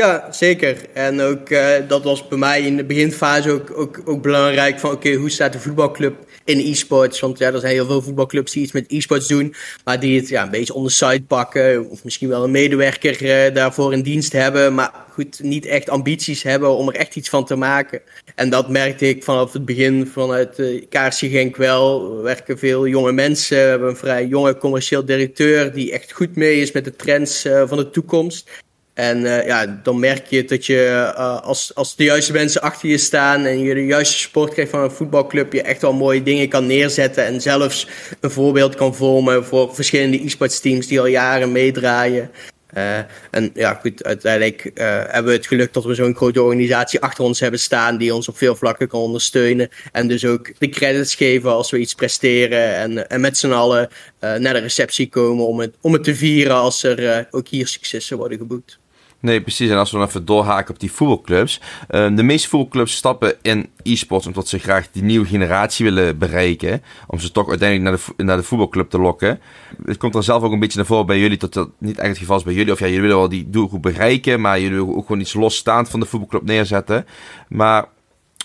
[0.01, 0.77] Ja, zeker.
[0.93, 4.91] En ook uh, dat was bij mij in de beginfase ook, ook, ook belangrijk van
[4.91, 7.19] oké, hoe staat de voetbalclub in e-sports?
[7.19, 10.29] Want ja, er zijn heel veel voetbalclubs die iets met e-sports doen, maar die het
[10.29, 11.89] ja, een beetje on the side pakken.
[11.89, 16.43] Of misschien wel een medewerker uh, daarvoor in dienst hebben, maar goed, niet echt ambities
[16.43, 18.01] hebben om er echt iets van te maken.
[18.35, 22.15] En dat merkte ik vanaf het begin vanuit uh, Kaarsje Genk wel.
[22.15, 26.35] We werken veel jonge mensen, we hebben een vrij jonge commercieel directeur die echt goed
[26.35, 28.49] mee is met de trends van de toekomst.
[28.93, 32.89] En uh, ja, dan merk je dat je uh, als, als de juiste mensen achter
[32.89, 36.23] je staan en je de juiste support krijgt van een voetbalclub, je echt wel mooie
[36.23, 37.87] dingen kan neerzetten en zelfs
[38.19, 42.31] een voorbeeld kan vormen voor verschillende e-sports teams die al jaren meedraaien.
[42.77, 42.97] Uh,
[43.31, 47.39] en ja, goed, uiteindelijk hebben we het geluk dat we zo'n grote organisatie achter ons
[47.39, 49.69] hebben staan die ons op veel vlakken kan ondersteunen.
[49.91, 53.89] En dus ook de credits geven als we iets presteren en, en met z'n allen
[54.19, 58.17] naar de receptie komen om het, om het te vieren als er ook hier successen
[58.17, 58.80] worden geboekt.
[59.21, 59.69] Nee, precies.
[59.69, 61.61] En als we dan even doorhaken op die voetbalclubs.
[61.89, 66.83] Uh, de meeste voetbalclubs stappen in e-sports omdat ze graag die nieuwe generatie willen bereiken.
[67.07, 69.39] Om ze toch uiteindelijk naar de, naar de voetbalclub te lokken.
[69.85, 72.07] Het komt er zelf ook een beetje naar voren bij jullie dat dat niet echt
[72.07, 72.73] het geval is bij jullie.
[72.73, 75.89] Of ja, jullie willen wel die doelgroep bereiken, maar jullie willen ook gewoon iets losstaand
[75.89, 77.05] van de voetbalclub neerzetten.
[77.47, 77.85] Maar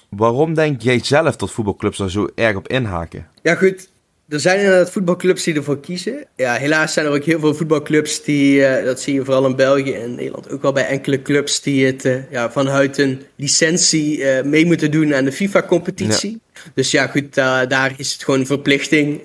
[0.09, 3.27] waarom denk jij zelf dat voetbalclubs daar zo erg op inhaken?
[3.43, 3.89] Ja, goed.
[4.29, 6.27] Er zijn inderdaad voetbalclubs die ervoor kiezen.
[6.37, 9.57] Ja, helaas zijn er ook heel veel voetbalclubs die, uh, dat zie je vooral in
[9.57, 14.19] België en Nederland, ook wel bij enkele clubs die het uh, ja, vanuit een licentie
[14.19, 16.31] uh, mee moeten doen aan de FIFA-competitie.
[16.31, 16.61] Ja.
[16.75, 19.21] Dus ja, goed, daar is het gewoon een verplichting.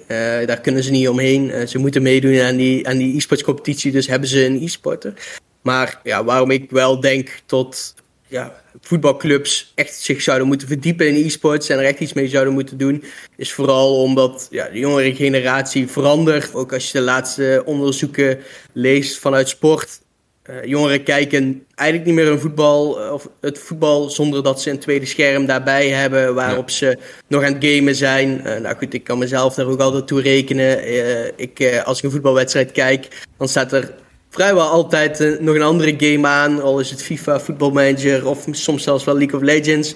[0.45, 1.67] daar kunnen ze niet omheen.
[1.67, 5.13] ze moeten meedoen aan die, aan die e-sports competitie, dus hebben ze een e-sporter.
[5.61, 7.93] Maar ja, waarom ik wel denk tot
[8.31, 12.53] ja, voetbalclubs echt zich zouden moeten verdiepen in e-sports en er echt iets mee zouden
[12.53, 13.03] moeten doen,
[13.35, 16.53] is vooral omdat ja, de jongere generatie verandert.
[16.53, 18.39] Ook als je de laatste onderzoeken
[18.73, 19.99] leest vanuit sport.
[20.49, 24.69] Uh, jongeren kijken eigenlijk niet meer een voetbal, eh, of het voetbal zonder dat ze
[24.69, 28.41] een tweede scherm daarbij hebben waarop ze nog aan het gamen zijn.
[28.45, 30.87] Uh, nou goed, ik kan mezelf daar ook altijd toe rekenen.
[31.37, 33.93] ik, als ik een voetbalwedstrijd kijk, dan staat er
[34.31, 36.61] vrijwel altijd uh, nog een andere game aan.
[36.61, 39.95] Al is het FIFA, Football Manager of soms zelfs wel League of Legends.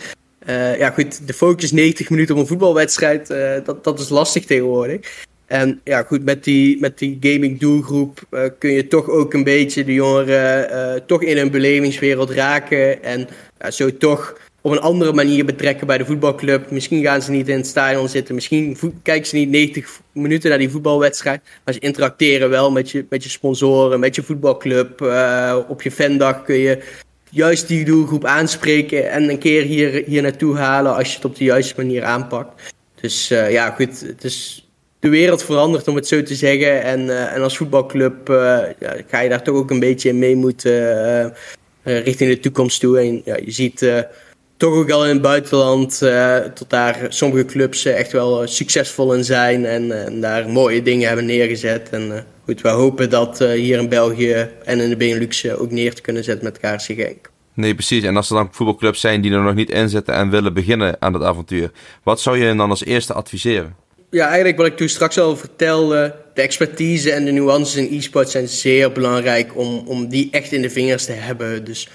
[0.50, 4.45] Uh, ja goed, de focus 90 minuten op een voetbalwedstrijd, uh, dat, dat is lastig
[4.45, 5.26] tegenwoordig.
[5.45, 8.19] En ja goed, met die, met die gaming doelgroep
[8.60, 13.04] kun je toch ook een beetje de jongeren toch in een belevingswereld raken.
[13.04, 13.28] En
[13.69, 16.71] zo toch op een andere manier betrekken bij de voetbalclub.
[16.71, 18.36] Misschien gaan ze niet in het stadion zitten.
[18.36, 21.41] Misschien kijken ze niet 90 minuten naar die voetbalwedstrijd.
[21.65, 25.01] Maar ze interacteren wel met je, met je sponsoren, met je voetbalclub.
[25.01, 26.84] Uh, op je fandag kun je
[27.30, 31.36] juist die doelgroep aanspreken en een keer hier, hier naartoe halen als je het op
[31.36, 32.73] de juiste manier aanpakt.
[33.01, 33.99] Dus uh, ja, goed.
[33.99, 36.84] Het is, de wereld verandert om het zo te zeggen.
[36.84, 38.28] En, uh, en als voetbalclub
[38.80, 41.34] ja, ga je daar toch ook een beetje in mee moeten
[41.84, 42.99] richting de toekomst toe.
[42.99, 44.06] En ja, je ziet
[44.57, 49.13] toch ook al in het buitenland, uh, tot daar sommige clubs echt wel uh, succesvol
[49.13, 51.89] in zijn en, en, daar mooie dingen hebben neergezet.
[51.89, 56.01] En goed, we hopen dat hier in België en in de Benelux ook neer te
[56.01, 57.33] kunnen zetten met KRC Genk.
[57.55, 58.03] Nee, precies.
[58.03, 60.95] En als er dan voetbalclubs zijn die er nog niet in zitten en willen beginnen
[60.99, 61.71] aan dat avontuur,
[62.03, 63.75] wat zou je dan als eerste adviseren?
[64.09, 68.29] Ja, eigenlijk wat ik toen straks al vertelde, de expertise en de nuances in e-sport
[68.29, 71.63] zijn zeer belangrijk om, om die echt in de vingers te hebben.
[71.63, 71.89] Dus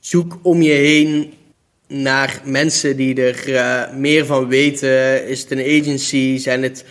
[0.00, 1.32] zoek om je heen
[1.92, 5.26] naar mensen die er uh, meer van weten?
[5.26, 6.38] Is het een agency?
[6.38, 6.84] Zijn het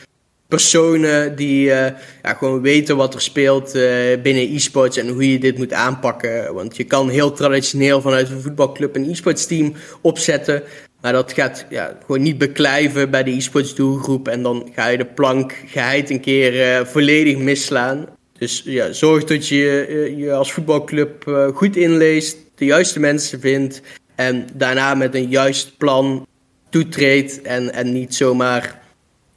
[0.48, 1.86] personen die uh,
[2.24, 3.84] ja, gewoon weten wat er speelt uh,
[4.24, 6.54] binnen e-sports en hoe je dit moet aanpakken?
[6.54, 10.64] Want je kan heel traditioneel vanuit een voetbalclub een e-sports team opzetten.
[11.02, 14.28] Maar dat gaat ja, gewoon niet beklijven bij de e-sports doelgroep.
[14.28, 18.08] En dan ga je de plank geheid een keer volledig misslaan.
[18.38, 23.82] Dus ja, zorg dat je je als voetbalclub goed inleest, de juiste mensen vindt
[24.22, 26.28] en daarna met een juist plan
[26.70, 28.80] toetreedt en, en niet zomaar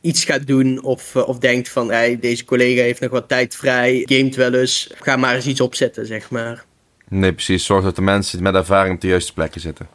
[0.01, 3.57] iets gaat doen of, eh, of denkt van hey, deze collega heeft nog wat tijd
[3.57, 6.64] vrij, gamet wel eens, ga maar eens iets opzetten, zeg maar.
[7.09, 7.64] Nee, precies.
[7.64, 9.88] Zorg dat de mensen met ervaring op de juiste plekken zitten.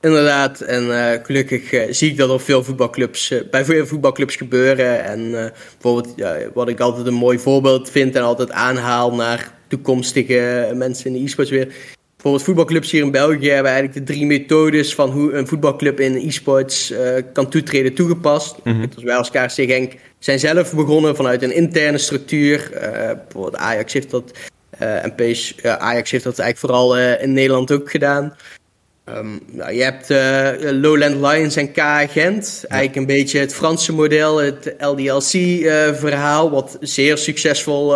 [0.00, 4.36] Inderdaad, en uh, gelukkig uh, zie ik dat op veel voetbalclubs, uh, bij veel voetbalclubs
[4.36, 5.04] gebeuren.
[5.04, 6.14] En bijvoorbeeld,
[6.54, 11.24] wat ik altijd een mooi voorbeeld vind en altijd aanhaal naar toekomstige mensen in de
[11.24, 11.74] e-sports weer,
[12.22, 16.28] bijvoorbeeld voetbalclubs hier in België hebben eigenlijk de drie methodes van hoe een voetbalclub in
[16.28, 16.98] e-sports uh,
[17.32, 18.56] kan toetreden toegepast.
[18.64, 19.04] Mm -hmm.
[19.04, 22.70] wij als KRC Genk zijn zelf begonnen vanuit een interne structuur.
[22.74, 24.32] Uh, bijvoorbeeld Ajax heeft dat,
[24.82, 28.36] uh, en PS, Ajax heeft dat eigenlijk vooral in Nederland ook gedaan.
[29.04, 30.08] Um, nou, je hebt
[30.74, 31.80] Lowland Lions en K
[32.10, 32.64] Gent.
[32.68, 37.94] Eigenlijk een beetje het Franse model, het LDLC-verhaal, wat zeer succesvol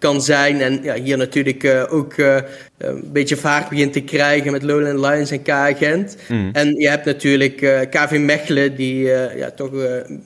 [0.00, 0.60] kan zijn.
[0.60, 2.36] En ja, hier natuurlijk ook eh,
[2.78, 6.16] een beetje vaart begint te krijgen met Lowland Lions en K Gent.
[6.28, 6.50] Mm.
[6.52, 9.02] En je hebt natuurlijk uh, eh, KV Mechelen, die
[9.36, 9.70] ja, toch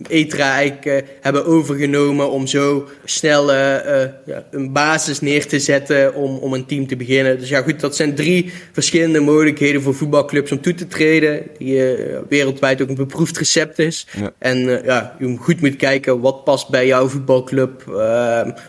[0.08, 6.52] ETRA eigenlijk hebben overgenomen om zo snel ja, een basis neer te zetten om, om
[6.52, 7.38] een team te beginnen.
[7.38, 11.42] Dus ja, goed, dat zijn drie verschillende mogelijkheden voor voetbalclubs om toe te treden.
[11.58, 11.96] Die
[12.28, 14.06] wereldwijd ook een beproefd recept is.
[14.20, 14.32] Ja.
[14.38, 17.84] En ja, je goed moet kijken wat past bij jouw voetbalclub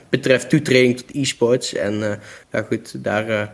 [0.09, 1.73] betreft toetreding tot e-sports.
[1.73, 2.19] En
[2.51, 3.51] ja, goed, daar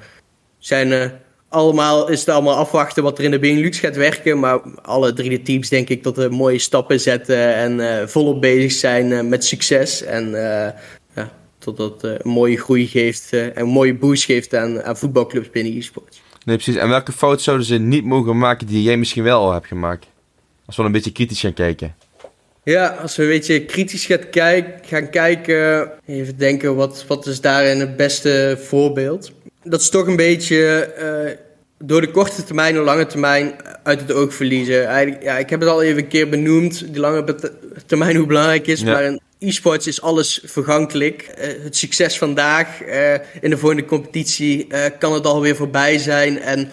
[0.58, 1.06] zijn uh,
[1.50, 4.40] allemaal, is het allemaal afwachten wat er in de Benelux gaat werken.
[4.40, 8.42] Maar alle drie de teams denk ik dat er mooie stappen zetten en uh, volop
[8.42, 10.04] bezig zijn uh, met succes.
[10.04, 10.30] En
[11.16, 15.50] ja, tot dat een mooie groei geeft en een mooie boost geeft aan, aan voetbalclubs
[15.50, 16.22] binnen e-sports.
[16.46, 16.76] Nee, precies.
[16.76, 20.08] En welke fouten zouden ze niet mogen maken die jij misschien wel al hebt gemaakt?
[20.66, 21.96] Als we een beetje kritisch gaan kijken.
[22.64, 27.42] Ja, als we een beetje kritisch gaan, kijk, gaan kijken, even denken wat, wat is
[27.42, 29.32] daarin het beste voorbeeld.
[29.64, 30.90] dat is toch een beetje
[31.84, 34.86] door de korte termijn en lange termijn uit het oog verliezen.
[34.86, 37.36] Eigenlijk, ja, ik heb het al even een keer benoemd, die lange
[37.86, 38.84] termijn hoe belangrijk is.
[38.84, 41.34] Maar in e-sports is alles vergankelijk.
[41.38, 44.68] Uh, het succes vandaag uh, in de volgende competitie
[45.00, 46.42] kan het alweer voorbij zijn.
[46.42, 46.72] En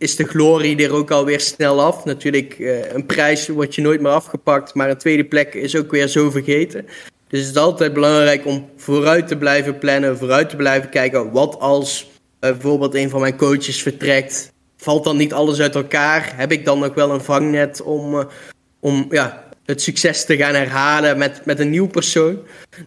[0.00, 2.04] is de glorie er ook alweer snel af.
[2.04, 2.56] Natuurlijk,
[2.92, 4.74] een prijs wordt je nooit meer afgepakt.
[4.74, 6.86] Maar een tweede plek is ook weer zo vergeten.
[7.28, 10.18] Dus het is altijd belangrijk om vooruit te blijven plannen.
[10.18, 11.30] Vooruit te blijven kijken.
[11.30, 16.32] Wat als bijvoorbeeld een van mijn coaches vertrekt, valt dan niet alles uit elkaar?
[16.36, 18.24] Heb ik dan nog wel een vangnet om, uh,
[18.80, 22.38] om ja, het succes te gaan herhalen met, met een nieuw persoon?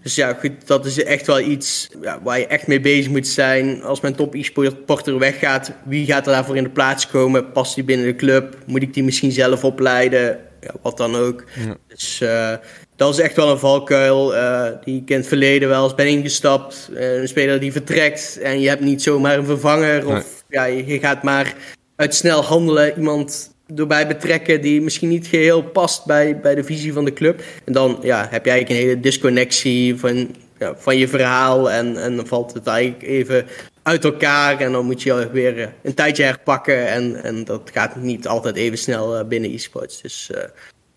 [0.01, 3.27] Dus ja, goed, dat is echt wel iets ja, waar je echt mee bezig moet
[3.27, 3.83] zijn.
[3.83, 7.51] Als mijn top e-sporter weggaat, wie gaat er daarvoor in de plaats komen?
[7.51, 8.57] Past die binnen de club?
[8.65, 10.39] Moet ik die misschien zelf opleiden?
[10.61, 11.43] Ja, wat dan ook.
[11.65, 11.75] Ja.
[11.87, 12.53] Dus uh,
[12.95, 16.07] dat is echt wel een valkuil uh, die ik in het verleden wel eens ben
[16.07, 16.89] ingestapt.
[16.93, 20.07] Uh, een speler die vertrekt en je hebt niet zomaar een vervanger.
[20.07, 21.53] Of ja, je, gaat maar
[21.95, 26.93] uit snel handelen iemand erbij betrekken die misschien niet geheel past bij, bij de visie
[26.93, 27.43] van de club.
[27.65, 31.71] En dan ja, heb je eigenlijk een hele disconnectie van, ja, van je verhaal.
[31.71, 33.45] En, en dan valt het eigenlijk even
[33.83, 34.59] uit elkaar.
[34.59, 36.87] En dan moet je weer eh, een tijdje herpakken.
[36.87, 40.01] En, en dat gaat niet altijd even snel binnen e-sports.
[40.01, 40.31] Dus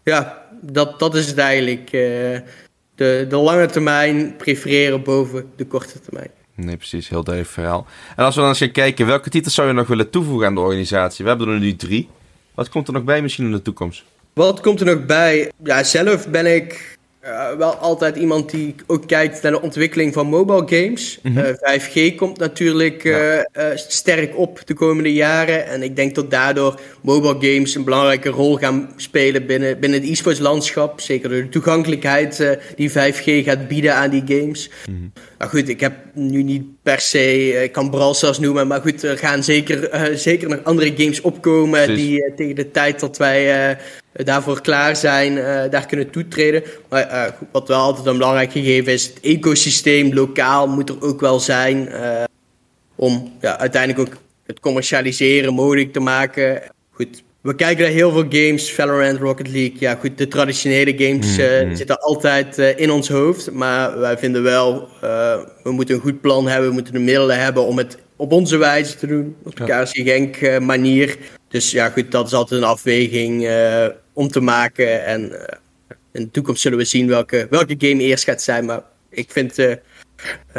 [0.02, 1.90] ja, dat, dat is het eigenlijk.
[2.94, 6.30] De, de lange termijn prefereren boven de korte termijn.
[6.54, 7.08] Nee, precies.
[7.08, 7.86] Heel duidelijk verhaal.
[8.16, 10.54] En als we dan eens gaan kijken, welke titels zou je nog willen toevoegen aan
[10.54, 11.24] de organisatie?
[11.24, 12.08] We hebben er nu drie.
[12.56, 14.04] Wat komt er nog bij misschien in de toekomst?
[14.32, 15.52] Wat komt er nog bij?
[15.64, 20.26] Ja, zelf ben ik uh, wel altijd iemand die ook kijkt naar de ontwikkeling van
[20.26, 21.18] mobile games.
[21.22, 21.44] Mm -hmm.
[21.44, 23.40] uh, 5G komt natuurlijk uh,
[23.74, 25.66] sterk op de komende jaren.
[25.66, 30.08] En ik denk dat daardoor mobile games een belangrijke rol gaan spelen binnen, binnen het
[30.08, 31.00] e-sports landschap.
[31.00, 34.70] Zeker door de toegankelijkheid die 5G gaat bieden aan die games.
[34.88, 35.12] Mm -hmm.
[35.38, 39.02] Nou goed, ik heb nu niet per se, ik kan Brawl zelfs noemen, maar goed,
[39.02, 42.04] er gaan zeker, zeker nog andere games opkomen Precies.
[42.04, 43.78] die tegen de tijd dat wij
[44.12, 45.34] daarvoor klaar zijn,
[45.70, 46.62] daar kunnen toetreden.
[46.88, 51.40] Maar wat wel altijd een belangrijk gegeven is, het ecosysteem lokaal moet er ook wel
[51.40, 51.88] zijn
[52.94, 54.16] om ja, uiteindelijk ook
[54.46, 56.62] het commercialiseren mogelijk te maken.
[56.90, 59.76] Goed, we kijken naar heel veel games, Valorant, Rocket League.
[59.78, 61.76] Ja, goed, de traditionele games mm, mm.
[61.76, 63.50] zitten altijd in ons hoofd.
[63.50, 64.88] Maar wij vinden wel,
[65.62, 68.56] we moeten een goed plan hebben, we moeten de middelen hebben om het op onze
[68.56, 69.36] wijze te doen.
[69.42, 69.82] Op de ja.
[69.82, 71.16] KRC Genk manier.
[71.48, 73.48] Dus ja, goed, dat is altijd een afweging
[74.12, 75.04] om te maken.
[75.04, 75.38] En uh,
[76.12, 78.64] in de toekomst zullen we zien welke, welke game eerst gaat zijn.
[78.64, 79.74] Maar ik vind uh,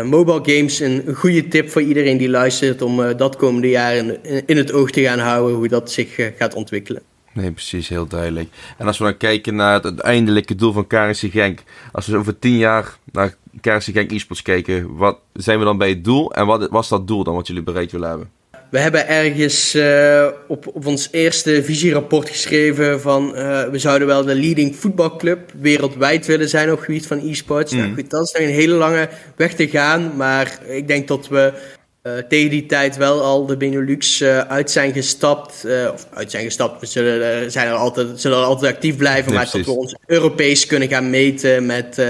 [0.03, 4.23] mobile games een, goede tip voor iedereen die luistert om uh, dat komende jaar in,
[4.45, 7.01] in, het oog te gaan houden hoe dat zich gaat ontwikkelen.
[7.33, 8.49] Nee, precies, heel duidelijk.
[8.77, 11.59] En als we dan kijken naar het uiteindelijke doel van KRC Genk,
[11.91, 15.89] als we over tien jaar naar KRC Genk eSports kijken, wat zijn we dan bij
[15.89, 18.29] het doel en wat was dat doel dan wat jullie bereikt willen hebben?
[18.69, 24.25] We hebben ergens uh, op, op ons eerste visierapport geschreven van uh, we zouden wel
[24.25, 27.71] de leading voetbalclub wereldwijd willen zijn op het gebied van e-sports.
[27.71, 27.79] Mm.
[27.79, 31.27] Nou, goed, dat is nog een hele lange weg te gaan, maar ik denk dat
[31.27, 31.53] we
[32.03, 35.65] uh, tegen die tijd wel al de Benelux uit zijn gestapt.
[35.93, 39.33] of uit zijn gestapt, we zullen, zijn er altijd, zullen er altijd actief blijven, nee,
[39.33, 39.65] maar precies.
[39.65, 42.01] dat we ons Europees kunnen gaan meten met,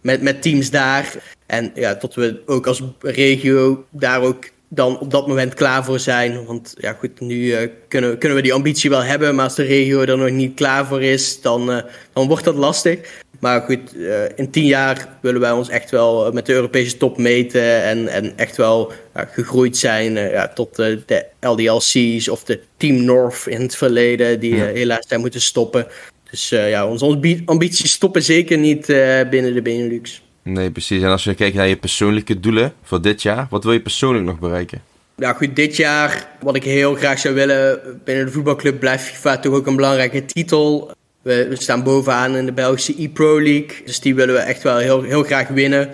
[0.00, 1.14] met, met teams daar.
[1.46, 5.98] En ja, tot we ook als regio daar ook dan op dat moment klaar voor
[5.98, 6.44] zijn.
[6.44, 7.58] Want ja, goed, nu uh,
[7.88, 10.86] kunnen, kunnen we die ambitie wel hebben, maar als de regio er nog niet klaar
[10.86, 11.78] voor is, dan, uh,
[12.12, 12.98] dan wordt dat lastig.
[13.40, 17.18] Maar goed, uh, in tien jaar willen wij ons echt wel met de Europese top
[17.18, 23.46] meten en, en echt wel gegroeid zijn ja, tot de LDLC's of de Team North
[23.46, 25.86] in het verleden, die helaas zijn moeten stoppen.
[26.30, 28.86] Dus ja, onze ambities stoppen zeker niet
[29.30, 30.22] binnen de Benelux.
[30.48, 31.02] Nee, precies.
[31.02, 34.24] En als je kijkt naar je persoonlijke doelen voor dit jaar, wat wil je persoonlijk
[34.24, 34.82] nog bereiken?
[35.16, 39.38] Ja, goed, dit jaar, wat ik heel graag zou willen binnen de voetbalclub, blijft FIFA
[39.38, 40.90] toch ook een belangrijke titel.
[41.22, 45.02] We, staan bovenaan in de Belgische e-Pro League, dus die willen we echt wel heel,
[45.02, 45.90] heel graag winnen.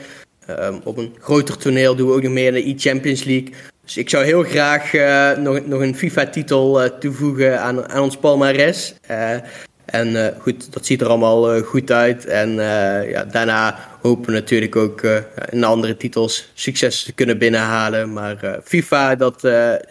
[0.50, 3.52] Um, op een groter toneel doen we ook nog meer in de e-Champions League.
[3.84, 8.16] Dus ik zou heel graag uh, nog, nog een FIFA-titel uh, toevoegen aan, aan ons
[8.16, 8.94] palmarès.
[9.10, 9.30] Uh,
[9.84, 12.26] en goed, dat ziet er allemaal goed uit.
[12.26, 12.54] En
[13.08, 15.02] ja, daarna hopen natuurlijk ook
[15.50, 18.12] in andere titels succes te kunnen binnenhalen.
[18.12, 19.44] Maar FIFA, dat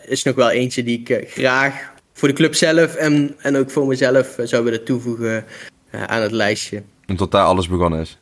[0.06, 3.88] is nog wel eentje die ik graag voor de club zelf en, en ook voor
[3.88, 5.46] mezelf zou willen toevoegen
[5.92, 6.84] aan het lijstje.
[7.06, 8.18] En tot daar alles begonnen is?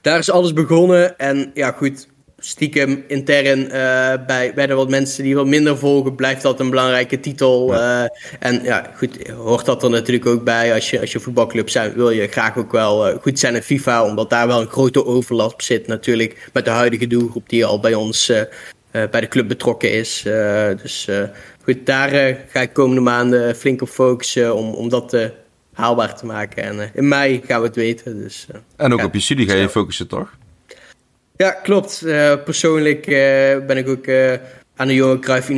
[0.00, 1.18] Daar is alles begonnen.
[1.18, 2.07] En ja, goed,
[2.38, 3.70] stiekem intern uh,
[4.26, 7.72] bij, bij de wat mensen die wat minder volgen, blijft dat een belangrijke titel.
[7.72, 8.02] Ja.
[8.02, 8.08] Uh,
[8.38, 10.74] en ja, goed, hoort dat er natuurlijk ook bij.
[10.74, 13.62] Als je, als je voetbalclub zijn, wil je graag ook wel uh, goed zijn in
[13.62, 17.80] FIFA, omdat daar wel een grote overlap zit natuurlijk met de huidige doelgroep die al
[17.80, 18.32] bij ons
[18.90, 20.22] bij de club betrokken is.
[20.82, 21.08] dus
[21.62, 25.16] goed, daar ga ik komende maanden flink op focussen om, om dat
[25.72, 26.62] haalbaar te maken.
[26.62, 28.22] En in mei gaan we het weten.
[28.22, 30.36] Dus, en ook op je studie ga je focussen, toch?
[31.38, 32.00] Ja, klopt.
[32.44, 33.06] persoonlijk
[33.66, 34.08] ben ik ook
[34.76, 35.50] aan de Johan Cruijff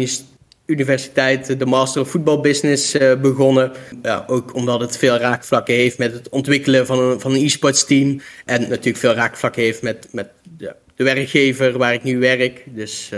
[0.67, 3.73] Universiteit de Master of Football Business begonnen.
[4.03, 7.85] Ja, ook omdat het veel raakvlakken heeft met het ontwikkelen van een, van een e-sports
[7.85, 8.21] team.
[8.45, 12.65] En natuurlijk veel raakvlakken heeft met, met de, de werkgever waar ik nu werk.
[12.67, 13.11] Dus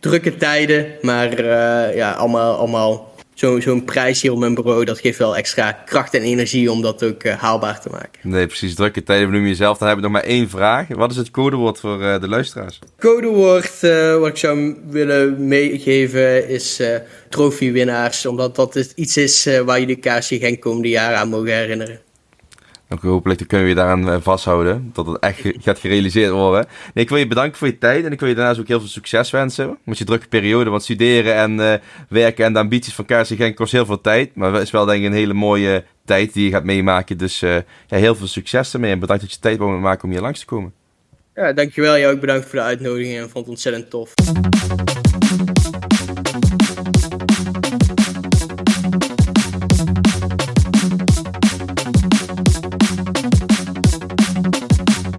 [0.00, 1.44] drukke tijden, maar
[1.94, 6.14] ja, allemaal, allemaal zo'n zo'n prijs hier op mijn bureau, dat geeft wel extra kracht
[6.14, 8.20] en energie om dat ook uh, haalbaar te maken.
[8.22, 8.74] Nee, precies.
[8.74, 9.78] Drukke tijden benoem je jezelf.
[9.78, 10.88] Dan heb ik nog maar één vraag.
[10.88, 12.78] Wat is het codewoord voor uh, de luisteraars?
[12.98, 16.82] Codewoord uh, wat ik zou willen meegeven is
[17.28, 18.26] trofeewinnaars.
[18.26, 22.00] Omdat dat iets is waar jullie KC Genk komende jaren aan mogen herinneren.
[23.00, 24.90] Dan hopelijk kunnen we je daaraan eh, vasthouden.
[24.92, 26.66] Dat het echt gaat gerealiseerd worden.
[26.94, 28.04] Nee, ik wil je bedanken voor je tijd.
[28.04, 29.78] En ik wil je daarnaast ook heel veel succes wensen.
[29.84, 30.70] Met je drukke periode.
[30.70, 31.74] Want studeren en uh,
[32.08, 34.34] werken en de ambities van KC Genk kost heel veel tijd.
[34.34, 37.18] Maar het is wel denk ik een hele mooie tijd die je gaat meemaken.
[37.18, 37.54] Dus uh,
[37.86, 38.90] ja, heel veel succes ermee.
[38.90, 40.72] En bedankt dat je tijd wou maken om hier langs te komen.
[41.34, 41.98] Ja, dankjewel.
[41.98, 43.18] Jou ook bedankt voor de uitnodiging.
[43.18, 44.14] En vond het ontzettend tof.